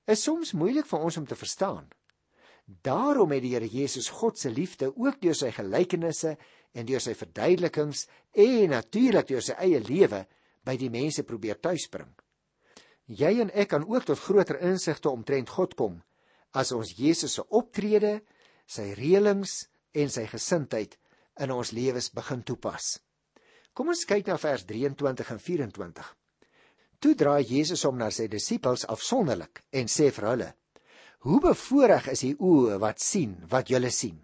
is 0.05 0.23
soms 0.27 0.53
moeilik 0.53 0.89
vir 0.89 1.07
ons 1.07 1.17
om 1.17 1.27
te 1.27 1.39
verstaan. 1.39 1.89
Daarom 2.85 3.33
het 3.33 3.43
die 3.43 3.55
Here 3.55 3.69
Jesus 3.69 4.11
God 4.21 4.39
se 4.39 4.51
liefde 4.51 4.93
ook 4.97 5.21
deur 5.23 5.35
sy 5.35 5.51
gelykenisse 5.55 6.37
en 6.77 6.87
deur 6.87 7.03
sy 7.03 7.17
verduidelikings 7.19 8.07
en 8.37 8.77
natuurlik 8.77 9.31
deur 9.33 9.43
sy 9.43 9.57
eie 9.59 9.81
lewe 9.83 10.27
by 10.67 10.77
die 10.79 10.91
mense 10.93 11.25
probeer 11.27 11.59
tuisbring. 11.59 12.13
Jy 13.11 13.41
en 13.43 13.51
ek 13.59 13.73
kan 13.73 13.89
ook 13.89 14.07
tot 14.07 14.23
groter 14.23 14.61
insigte 14.63 15.11
omtrent 15.11 15.51
God 15.51 15.75
kom 15.75 15.99
as 16.55 16.73
ons 16.75 16.93
Jesus 16.99 17.37
se 17.39 17.45
optrede, 17.55 18.21
sy 18.67 18.93
reëlings 18.99 19.65
en 19.99 20.11
sy 20.11 20.27
gesindheid 20.31 20.97
in 21.43 21.51
ons 21.55 21.73
lewens 21.75 22.11
begin 22.15 22.43
toepas. 22.47 22.99
Kom 23.81 23.95
ons 23.95 24.03
kyk 24.05 24.27
na 24.29 24.35
vers 24.37 24.61
23 24.69 25.31
en 25.33 25.39
24. 25.41 26.09
Toe 27.01 27.15
draai 27.17 27.47
Jesus 27.49 27.81
om 27.89 27.95
na 27.97 28.11
sy 28.13 28.27
disippels 28.29 28.83
afsonderlik 28.93 29.63
en 29.81 29.89
sê 29.89 30.11
vir 30.13 30.27
hulle: 30.29 30.49
Hoe 31.25 31.39
bevoorreg 31.41 32.11
is 32.13 32.25
die 32.27 32.35
oë 32.37 32.77
wat 32.83 33.01
sien 33.01 33.39
wat 33.49 33.73
julle 33.73 33.89
sien. 33.89 34.19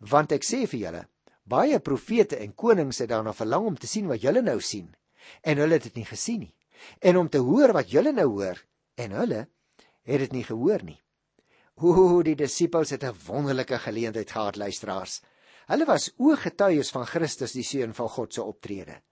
Want 0.00 0.34
ek 0.34 0.42
sê 0.48 0.64
vir 0.72 0.80
julle, 0.80 1.04
baie 1.46 1.78
profete 1.78 2.40
en 2.42 2.56
konings 2.64 2.98
het 2.98 3.12
daarna 3.14 3.36
verlang 3.38 3.70
om 3.70 3.78
te 3.78 3.86
sien 3.86 4.10
wat 4.10 4.26
julle 4.26 4.42
nou 4.42 4.58
sien 4.58 4.90
en 5.46 5.62
hulle 5.62 5.78
het 5.78 5.86
dit 5.86 6.02
nie 6.02 6.10
gesien 6.10 6.42
nie. 6.48 6.54
En 6.98 7.22
om 7.22 7.30
te 7.30 7.38
hoor 7.38 7.76
wat 7.78 7.94
julle 7.94 8.10
nou 8.18 8.26
hoor 8.32 8.58
en 8.98 9.14
hulle 9.20 9.44
het 10.10 10.26
dit 10.26 10.38
nie 10.40 10.46
gehoor 10.50 10.82
nie. 10.82 10.98
Hoe 11.78 12.24
die 12.26 12.34
disippels 12.34 12.90
het 12.90 13.06
'n 13.06 13.14
wonderlike 13.28 13.78
geleentheid 13.78 14.30
gehad 14.30 14.56
luisteraars. 14.56 15.20
Hulle 15.68 15.84
was 15.84 16.08
ooggetuies 16.16 16.88
van 16.94 17.04
Christus 17.04 17.52
die 17.52 17.64
seun 17.66 17.90
van 17.92 18.08
God 18.08 18.32
se 18.32 18.40
optrede. 18.40 19.02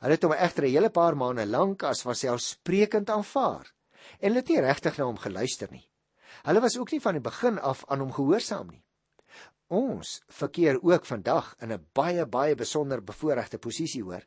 Hulle 0.00 0.16
het 0.16 0.22
hom 0.24 0.32
egter 0.32 0.64
'n 0.64 0.72
hele 0.72 0.90
paar 0.90 1.16
maande 1.16 1.44
lank 1.46 1.82
as 1.82 2.00
vanselfsprekend 2.02 3.10
aanvaar 3.10 3.66
en 4.20 4.28
hulle 4.28 4.40
het 4.40 4.48
nie 4.48 4.60
regtig 4.60 4.96
na 4.96 5.04
hom 5.04 5.18
geluister 5.18 5.68
nie. 5.70 5.84
Hulle 6.46 6.60
was 6.60 6.78
ook 6.78 6.92
nie 6.92 7.00
van 7.00 7.14
die 7.14 7.20
begin 7.20 7.58
af 7.58 7.84
aan 7.88 8.00
hom 8.00 8.12
gehoorsaam 8.12 8.70
nie. 8.70 8.84
Ons 9.68 10.22
verkeer 10.28 10.80
ook 10.82 11.04
vandag 11.04 11.54
in 11.60 11.72
'n 11.72 11.86
baie 11.92 12.26
baie 12.26 12.54
besonder 12.54 13.04
bevoordeelde 13.04 13.58
posisie 13.58 14.02
hoor. 14.02 14.24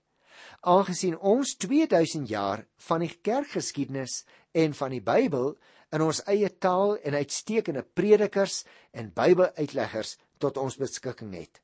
Aangesien 0.62 1.18
ons 1.18 1.56
2000 1.56 2.28
jaar 2.30 2.68
van 2.78 3.00
die 3.00 3.20
kerkgeskiedenis 3.22 4.26
en 4.52 4.74
van 4.74 4.92
die 4.92 5.02
Bybel 5.02 5.58
in 5.92 6.02
ons 6.02 6.24
eie 6.24 6.58
taal 6.58 6.98
en 6.98 7.14
uitstekende 7.14 7.84
predikers 7.84 8.66
en 8.92 9.14
Bybeluitleggers 9.14 10.18
tot 10.38 10.58
ons 10.58 10.78
beskikking 10.78 11.34
het. 11.34 11.62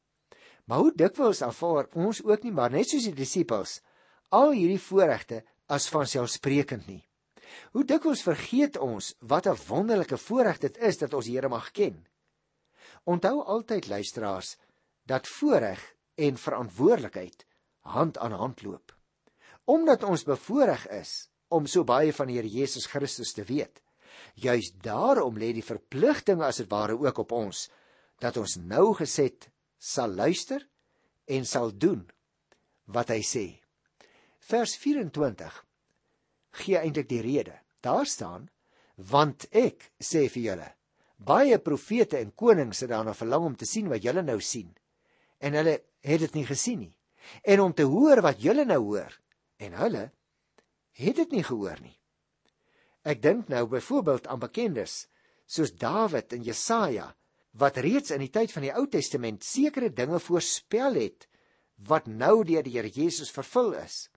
Maar 0.68 0.84
hoe 0.84 0.96
dikwels 0.96 1.42
aanvaar 1.42 1.88
ons 1.96 2.20
ook 2.24 2.44
nie 2.44 2.52
maar 2.52 2.72
net 2.72 2.90
soos 2.92 3.08
die 3.08 3.16
disippels 3.16 3.80
al 4.36 4.52
hierdie 4.52 4.82
voorregte 4.84 5.44
as 5.72 5.88
vanselfsprekend 5.92 6.88
nie. 6.92 7.04
Hoe 7.72 7.86
dikwels 7.88 8.24
vergeet 8.26 8.78
ons 8.78 9.14
wat 9.20 9.48
'n 9.48 9.60
wonderlike 9.68 10.18
voorreg 10.18 10.60
dit 10.60 10.78
is 10.78 10.98
dat 10.98 11.14
ons 11.14 11.28
Here 11.28 11.50
mag 11.50 11.72
ken. 11.72 12.06
Onthou 13.04 13.44
altyd 13.44 13.88
luisteraars 13.88 14.58
dat 15.06 15.28
voorreg 15.28 15.96
en 16.16 16.38
verantwoordelikheid 16.38 17.46
hand 17.80 18.18
aan 18.18 18.32
hand 18.32 18.62
loop. 18.62 18.96
Omdat 19.66 20.04
ons 20.04 20.24
bevoorreg 20.24 20.88
is 20.88 21.30
om 21.48 21.66
so 21.66 21.84
baie 21.84 22.14
van 22.14 22.28
die 22.28 22.36
Here 22.36 22.50
Jesus 22.50 22.86
Christus 22.86 23.34
te 23.34 23.44
weet, 23.44 23.82
juis 24.36 24.72
daarom 24.82 25.38
lê 25.38 25.54
die 25.54 25.64
verpligting 25.64 26.42
as 26.42 26.58
dit 26.58 26.70
ware 26.70 27.00
ook 27.00 27.18
op 27.18 27.32
ons 27.32 27.70
dat 28.20 28.38
ons 28.38 28.56
nou 28.56 28.94
geset 28.94 29.50
sal 29.78 30.14
luister 30.14 30.64
en 31.26 31.46
sal 31.46 31.72
doen 31.78 32.04
wat 32.86 33.12
hy 33.14 33.22
sê. 33.26 33.46
Vers 34.48 34.78
24 34.80 35.64
gee 36.64 36.80
eintlik 36.80 37.10
die 37.10 37.22
rede. 37.22 37.60
Daar 37.82 38.06
staan: 38.06 38.50
"Want 38.96 39.46
ek 39.52 39.92
sê 40.00 40.28
vir 40.30 40.44
julle, 40.44 40.70
baie 41.18 41.60
profete 41.60 42.18
en 42.18 42.32
konings 42.32 42.80
het 42.80 42.90
daarna 42.90 43.14
verlang 43.14 43.46
om 43.46 43.56
te 43.56 43.66
sien 43.66 43.90
wat 43.90 44.04
julle 44.04 44.24
nou 44.24 44.40
sien, 44.42 44.76
en 45.40 45.54
hulle 45.54 45.82
het 46.00 46.20
dit 46.20 46.34
nie 46.34 46.46
gesien 46.46 46.80
nie, 46.80 46.98
en 47.44 47.60
om 47.60 47.74
te 47.74 47.84
hoor 47.84 48.22
wat 48.22 48.42
julle 48.42 48.66
nou 48.66 48.80
hoor, 48.84 49.14
en 49.58 49.74
hulle 49.74 50.12
het 50.92 51.16
dit 51.16 51.32
nie 51.32 51.44
gehoor 51.44 51.80
nie." 51.82 52.00
Ek 53.04 53.22
dink 53.22 53.48
nou 53.48 53.68
byvoorbeeld 53.68 54.28
aan 54.28 54.40
bekendes 54.40 55.08
soos 55.46 55.72
Dawid 55.72 56.34
en 56.34 56.44
Jesaja 56.44 57.16
wat 57.58 57.80
reeds 57.82 58.14
in 58.14 58.22
die 58.22 58.34
tyd 58.34 58.52
van 58.54 58.68
die 58.68 58.74
Ou 58.76 58.86
Testament 58.92 59.46
sekere 59.46 59.90
dinge 59.94 60.20
voorspel 60.22 61.00
het 61.00 61.28
wat 61.90 62.08
nou 62.10 62.44
deur 62.46 62.66
die 62.66 62.76
Here 62.78 62.90
Jesus 62.90 63.32
vervul 63.34 63.74
is. 63.78 64.08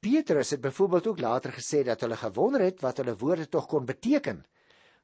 Petrus 0.00 0.52
het 0.54 0.60
byvoorbeeld 0.60 1.06
ook 1.06 1.20
later 1.20 1.52
gesê 1.56 1.82
dat 1.84 2.00
hulle 2.04 2.16
gewonder 2.16 2.64
het 2.64 2.80
wat 2.84 3.00
hulle 3.00 3.16
woorde 3.16 3.48
tog 3.48 3.66
kon 3.66 3.84
beteken. 3.88 4.44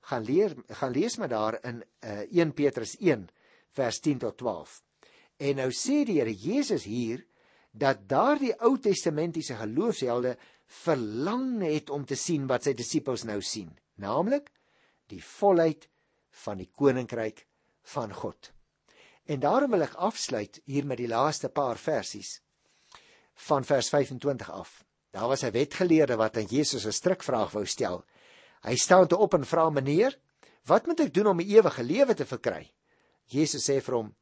Gaan 0.08 0.24
leer 0.24 0.54
gaan 0.68 0.92
lees 0.92 1.16
maar 1.16 1.28
daar 1.28 1.58
in 1.64 1.82
uh, 1.82 2.22
eh, 2.22 2.28
1 2.30 2.52
Petrus 2.52 2.96
1 2.98 3.28
vers 3.72 4.00
10 4.00 4.18
tot 4.18 4.36
12. 4.36 4.82
En 5.36 5.56
nou 5.56 5.70
sê 5.72 6.02
die 6.04 6.20
Here 6.20 6.32
Jesus 6.32 6.84
hier 6.84 7.24
dat 7.72 8.08
daardie 8.08 8.52
Ou 8.60 8.76
Testamentiese 8.78 9.56
geloofshelde 9.56 10.36
verlang 10.84 11.62
het 11.62 11.90
om 11.90 12.04
te 12.04 12.16
sien 12.16 12.46
wat 12.46 12.64
sy 12.64 12.74
disippels 12.76 13.24
nou 13.28 13.40
sien, 13.44 13.72
naamlik 14.00 14.50
die 15.12 15.22
volheid 15.24 15.88
van 16.32 16.58
die 16.58 16.70
koninkryk 16.72 17.46
van 17.94 18.14
God. 18.14 18.52
En 19.24 19.40
daarom 19.40 19.70
wil 19.70 19.84
ek 19.86 19.98
afsluit 20.00 20.60
hier 20.64 20.86
met 20.86 20.98
die 20.98 21.10
laaste 21.10 21.48
paar 21.48 21.78
versies 21.78 22.40
van 23.46 23.64
vers 23.64 23.88
25 23.88 24.50
af. 24.50 24.82
Daar 25.12 25.28
was 25.28 25.42
'n 25.44 25.52
wetgeleerde 25.52 26.16
wat 26.16 26.36
aan 26.36 26.48
Jesus 26.48 26.86
'n 26.86 26.92
strikvraag 26.92 27.50
wou 27.50 27.66
stel. 27.66 28.04
Hy 28.62 28.76
staan 28.76 29.08
toe 29.08 29.18
op 29.18 29.34
en 29.34 29.46
vra: 29.46 29.70
"Meneer, 29.70 30.18
wat 30.64 30.86
moet 30.86 31.00
ek 31.00 31.14
doen 31.14 31.26
om 31.26 31.36
die 31.36 31.56
ewige 31.56 31.82
lewe 31.82 32.14
te 32.14 32.26
verkry?" 32.26 32.72
Jesus 33.24 33.70
sê 33.70 33.80
vir 33.80 33.94
hom: 33.94 34.14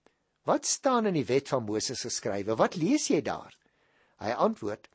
"Wat 0.44 0.66
staan 0.66 1.06
in 1.06 1.14
die 1.14 1.24
wet 1.24 1.48
van 1.48 1.64
Moses 1.64 2.00
geskrywe? 2.00 2.56
Wat 2.56 2.76
lees 2.76 3.08
jy 3.08 3.20
daar?" 3.22 3.56
Hy 4.18 4.30
antwoord: 4.30 4.88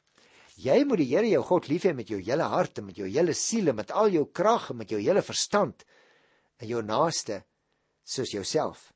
"Jy 0.55 0.83
moet 0.83 0.97
die 0.97 1.15
Here 1.15 1.29
jou 1.29 1.43
God 1.43 1.67
lief 1.67 1.83
hê 1.83 1.93
met 1.93 2.07
jou 2.07 2.21
hele 2.21 2.43
hart 2.43 2.77
en 2.77 2.85
met 2.85 2.95
jou 2.95 3.07
hele 3.07 3.33
siel 3.33 3.67
en 3.67 3.75
met 3.75 3.91
al 3.91 4.09
jou 4.09 4.25
krag 4.31 4.69
en 4.69 4.77
met 4.77 4.89
jou 4.89 4.99
hele 4.99 5.21
verstand 5.21 5.85
en 6.57 6.67
jou 6.67 6.81
naaste 6.83 7.43
soos 8.03 8.31
jouself." 8.31 8.93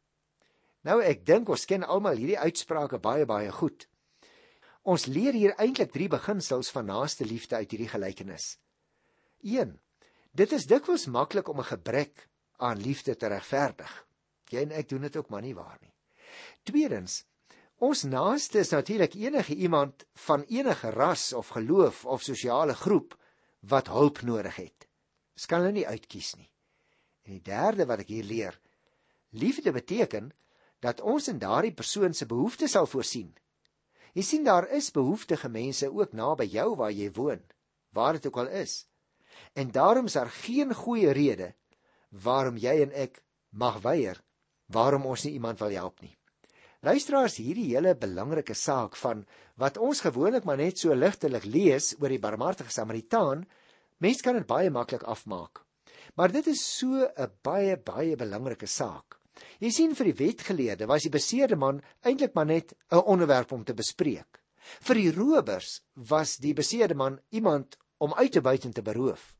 Nou 0.88 1.02
ek 1.04 1.26
dink 1.26 1.50
ons 1.50 1.65
ken 1.65 1.84
almal 1.84 2.17
hierdie 2.19 2.39
uitsprake 2.39 3.00
baie 3.04 3.26
baie 3.26 3.52
goed. 3.52 3.88
Ons 4.88 5.10
leer 5.12 5.36
hier 5.36 5.56
eintlik 5.60 5.91
drie 5.91 6.08
beginsels 6.08 6.72
van 6.72 6.88
naaste 6.88 7.26
liefde 7.28 7.60
uit 7.60 7.72
hierdie 7.72 7.91
gelykenis. 7.91 8.58
1. 9.43 9.76
Dit 10.32 10.54
is 10.56 10.67
dikwels 10.69 11.08
maklik 11.12 11.50
om 11.50 11.60
'n 11.60 11.72
gebrek 11.72 12.30
aan 12.58 12.80
liefde 12.80 13.15
te 13.15 13.28
regverdig. 13.28 14.06
Jy 14.50 14.62
en 14.62 14.72
ek 14.72 14.89
doen 14.89 15.02
dit 15.02 15.15
ook 15.15 15.30
maar 15.30 15.41
nie 15.41 15.56
waar 15.56 15.78
nie. 15.82 15.93
Tweedens, 16.63 17.26
ons 17.78 18.04
naaste 18.04 18.60
is 18.60 18.72
natuurlik 18.72 19.15
enige 19.15 19.56
iemand 19.56 20.06
van 20.13 20.43
enige 20.43 20.89
ras 20.89 21.34
of 21.34 21.48
geloof 21.48 22.06
of 22.06 22.24
sosiale 22.24 22.76
groep 22.76 23.15
wat 23.60 23.88
hulp 23.88 24.22
nodig 24.22 24.56
het. 24.56 24.88
Ons 25.36 25.45
kan 25.45 25.62
hulle 25.62 25.72
nie 25.72 25.88
uitkies 25.88 26.36
nie. 26.36 26.50
En 27.30 27.38
die 27.38 27.46
derde 27.46 27.86
wat 27.86 28.02
ek 28.02 28.10
hier 28.10 28.26
leer, 28.26 28.56
liefde 29.38 29.72
beteken 29.72 30.32
dat 30.82 31.04
ons 31.06 31.30
in 31.30 31.38
daardie 31.38 31.76
persoon 31.78 32.18
se 32.18 32.26
behoeftes 32.26 32.74
sal 32.74 32.89
voorsien 32.89 33.30
Jy 34.18 34.24
sien 34.26 34.46
daar 34.46 34.65
is 34.74 34.89
behoeftige 34.92 35.50
mense 35.54 35.89
ook 35.94 36.13
naby 36.18 36.48
jou 36.50 36.74
waar 36.80 36.94
jy 36.94 37.12
woon, 37.13 37.42
waar 37.94 38.18
dit 38.18 38.26
ook 38.26 38.39
al 38.42 38.50
is. 38.63 38.86
En 39.54 39.72
daarom 39.72 40.10
is 40.10 40.18
daar 40.18 40.32
geen 40.34 40.74
goeie 40.74 41.13
rede 41.13 41.54
waarom 42.10 42.58
jy 42.58 42.74
en 42.82 42.94
ek 42.98 43.22
mag 43.54 43.82
weier 43.86 44.18
waarom 44.74 45.06
ons 45.06 45.24
nie 45.26 45.36
iemand 45.38 45.60
wil 45.62 45.74
help 45.74 46.02
nie. 46.02 46.15
Luisteraars, 46.86 47.38
hierdie 47.38 47.72
hele 47.74 47.96
belangrike 47.98 48.54
saak 48.54 48.96
van 48.98 49.24
wat 49.62 49.78
ons 49.78 50.02
gewoonlik 50.06 50.46
maar 50.46 50.58
net 50.58 50.78
so 50.80 50.94
ligtelik 50.96 51.46
lees 51.46 51.92
oor 52.00 52.10
die 52.10 52.22
barmhartige 52.22 52.72
Samaritaan, 52.72 53.44
mense 53.98 54.24
kan 54.26 54.38
dit 54.38 54.48
baie 54.48 54.70
maklik 54.70 55.04
afmaak. 55.04 55.62
Maar 56.20 56.34
dit 56.36 56.48
is 56.52 56.60
so 56.78 57.08
'n 57.08 57.32
baie 57.48 57.78
baie 57.78 58.16
belangrike 58.20 58.68
saak. 58.68 59.16
Jy 59.64 59.70
sien 59.72 59.94
vir 59.96 60.10
die 60.10 60.20
wetgeleerde 60.26 60.86
was 60.86 61.06
die 61.08 61.14
beseerde 61.14 61.56
man 61.56 61.80
eintlik 62.04 62.34
maar 62.36 62.46
net 62.46 62.74
'n 62.92 63.06
onderwerp 63.14 63.52
om 63.52 63.64
te 63.64 63.74
bespreek. 63.74 64.42
Vir 64.82 64.96
die 64.96 65.12
rowers 65.12 65.82
was 65.94 66.38
die 66.38 66.54
beseerde 66.54 66.96
man 66.96 67.22
iemand 67.30 67.78
om 67.98 68.14
uit 68.14 68.32
te 68.32 68.42
buit 68.42 68.66
en 68.66 68.74
te 68.74 68.82
beroof. 68.82 69.38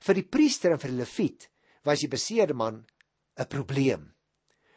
Vir 0.00 0.14
die 0.14 0.28
priester 0.28 0.70
en 0.70 0.78
vir 0.78 0.90
die 0.90 0.98
leviet 0.98 1.48
was 1.82 2.00
die 2.00 2.12
beseerde 2.12 2.54
man 2.54 2.84
'n 3.38 3.48
probleem. 3.48 4.14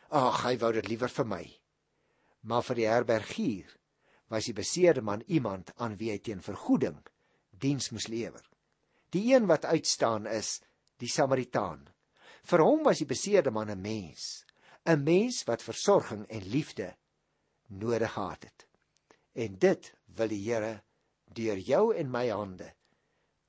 Ag, 0.10 0.44
hy 0.44 0.58
wou 0.58 0.72
dit 0.72 0.88
liewer 0.88 1.10
vir 1.10 1.26
my. 1.26 1.60
Maar 2.42 2.64
vir 2.64 2.76
die 2.76 2.88
herbergier 2.88 3.78
was 4.30 4.46
die 4.46 4.54
beseerde 4.54 5.02
man 5.02 5.24
iemand 5.28 5.72
aan 5.76 5.98
wie 5.98 6.12
hy 6.12 6.20
teen 6.20 6.42
vergoeding 6.42 7.04
diens 7.52 7.92
moes 7.92 8.08
lewer. 8.08 8.50
Die 9.10 9.34
een 9.36 9.48
wat 9.48 9.66
uitstaan 9.66 10.28
is 10.28 10.62
die 11.02 11.10
Samaritaan. 11.10 11.88
Vir 12.46 12.64
hom 12.66 12.84
was 12.86 13.02
die 13.02 13.10
beseerde 13.10 13.52
man 13.52 13.70
'n 13.70 13.82
mens, 13.82 14.46
'n 14.86 15.04
mens 15.04 15.44
wat 15.50 15.62
versorging 15.62 16.26
en 16.30 16.50
liefde 16.50 16.96
nodig 17.68 18.14
gehad 18.14 18.44
het. 18.44 18.68
En 19.34 19.58
dit 19.58 19.94
wil 20.06 20.28
die 20.28 20.44
Here 20.44 20.82
deur 21.34 21.58
jou 21.58 21.96
en 21.96 22.12
my 22.12 22.30
hande 22.30 22.74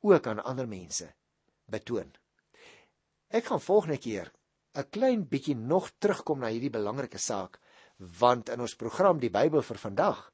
ook 0.00 0.26
aan 0.26 0.44
ander 0.44 0.68
mense 0.68 1.14
betoon. 1.66 2.12
Ek 3.28 3.44
gaan 3.44 3.60
volgende 3.60 3.98
keer 3.98 4.32
'n 4.74 4.88
klein 4.90 5.28
bietjie 5.28 5.56
nog 5.56 5.90
terugkom 5.98 6.38
na 6.38 6.48
hierdie 6.48 6.70
belangrike 6.70 7.18
saak 7.18 7.60
want 7.98 8.48
in 8.48 8.60
ons 8.60 8.74
program 8.74 9.18
die 9.18 9.30
Bybel 9.30 9.62
vir 9.62 9.78
vandag 9.78 10.32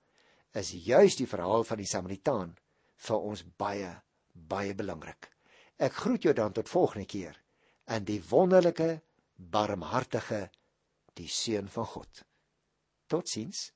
is 0.52 0.70
juis 0.72 1.16
die 1.16 1.26
verhaal 1.26 1.64
van 1.64 1.76
die 1.76 1.86
Samaritaan 1.86 2.56
vir 2.96 3.18
ons 3.18 3.44
baie 3.56 4.02
baie 4.32 4.74
belangrik. 4.74 5.37
Ek 5.78 5.94
groet 6.02 6.24
jou 6.26 6.34
dan 6.34 6.52
tot 6.52 6.68
volgende 6.68 7.06
keer 7.06 7.36
in 7.94 8.04
die 8.04 8.20
wonderlike 8.30 9.00
barmhartige 9.38 10.48
die 11.18 11.28
seun 11.30 11.68
van 11.70 11.86
God. 11.86 12.24
Totsiens. 13.06 13.68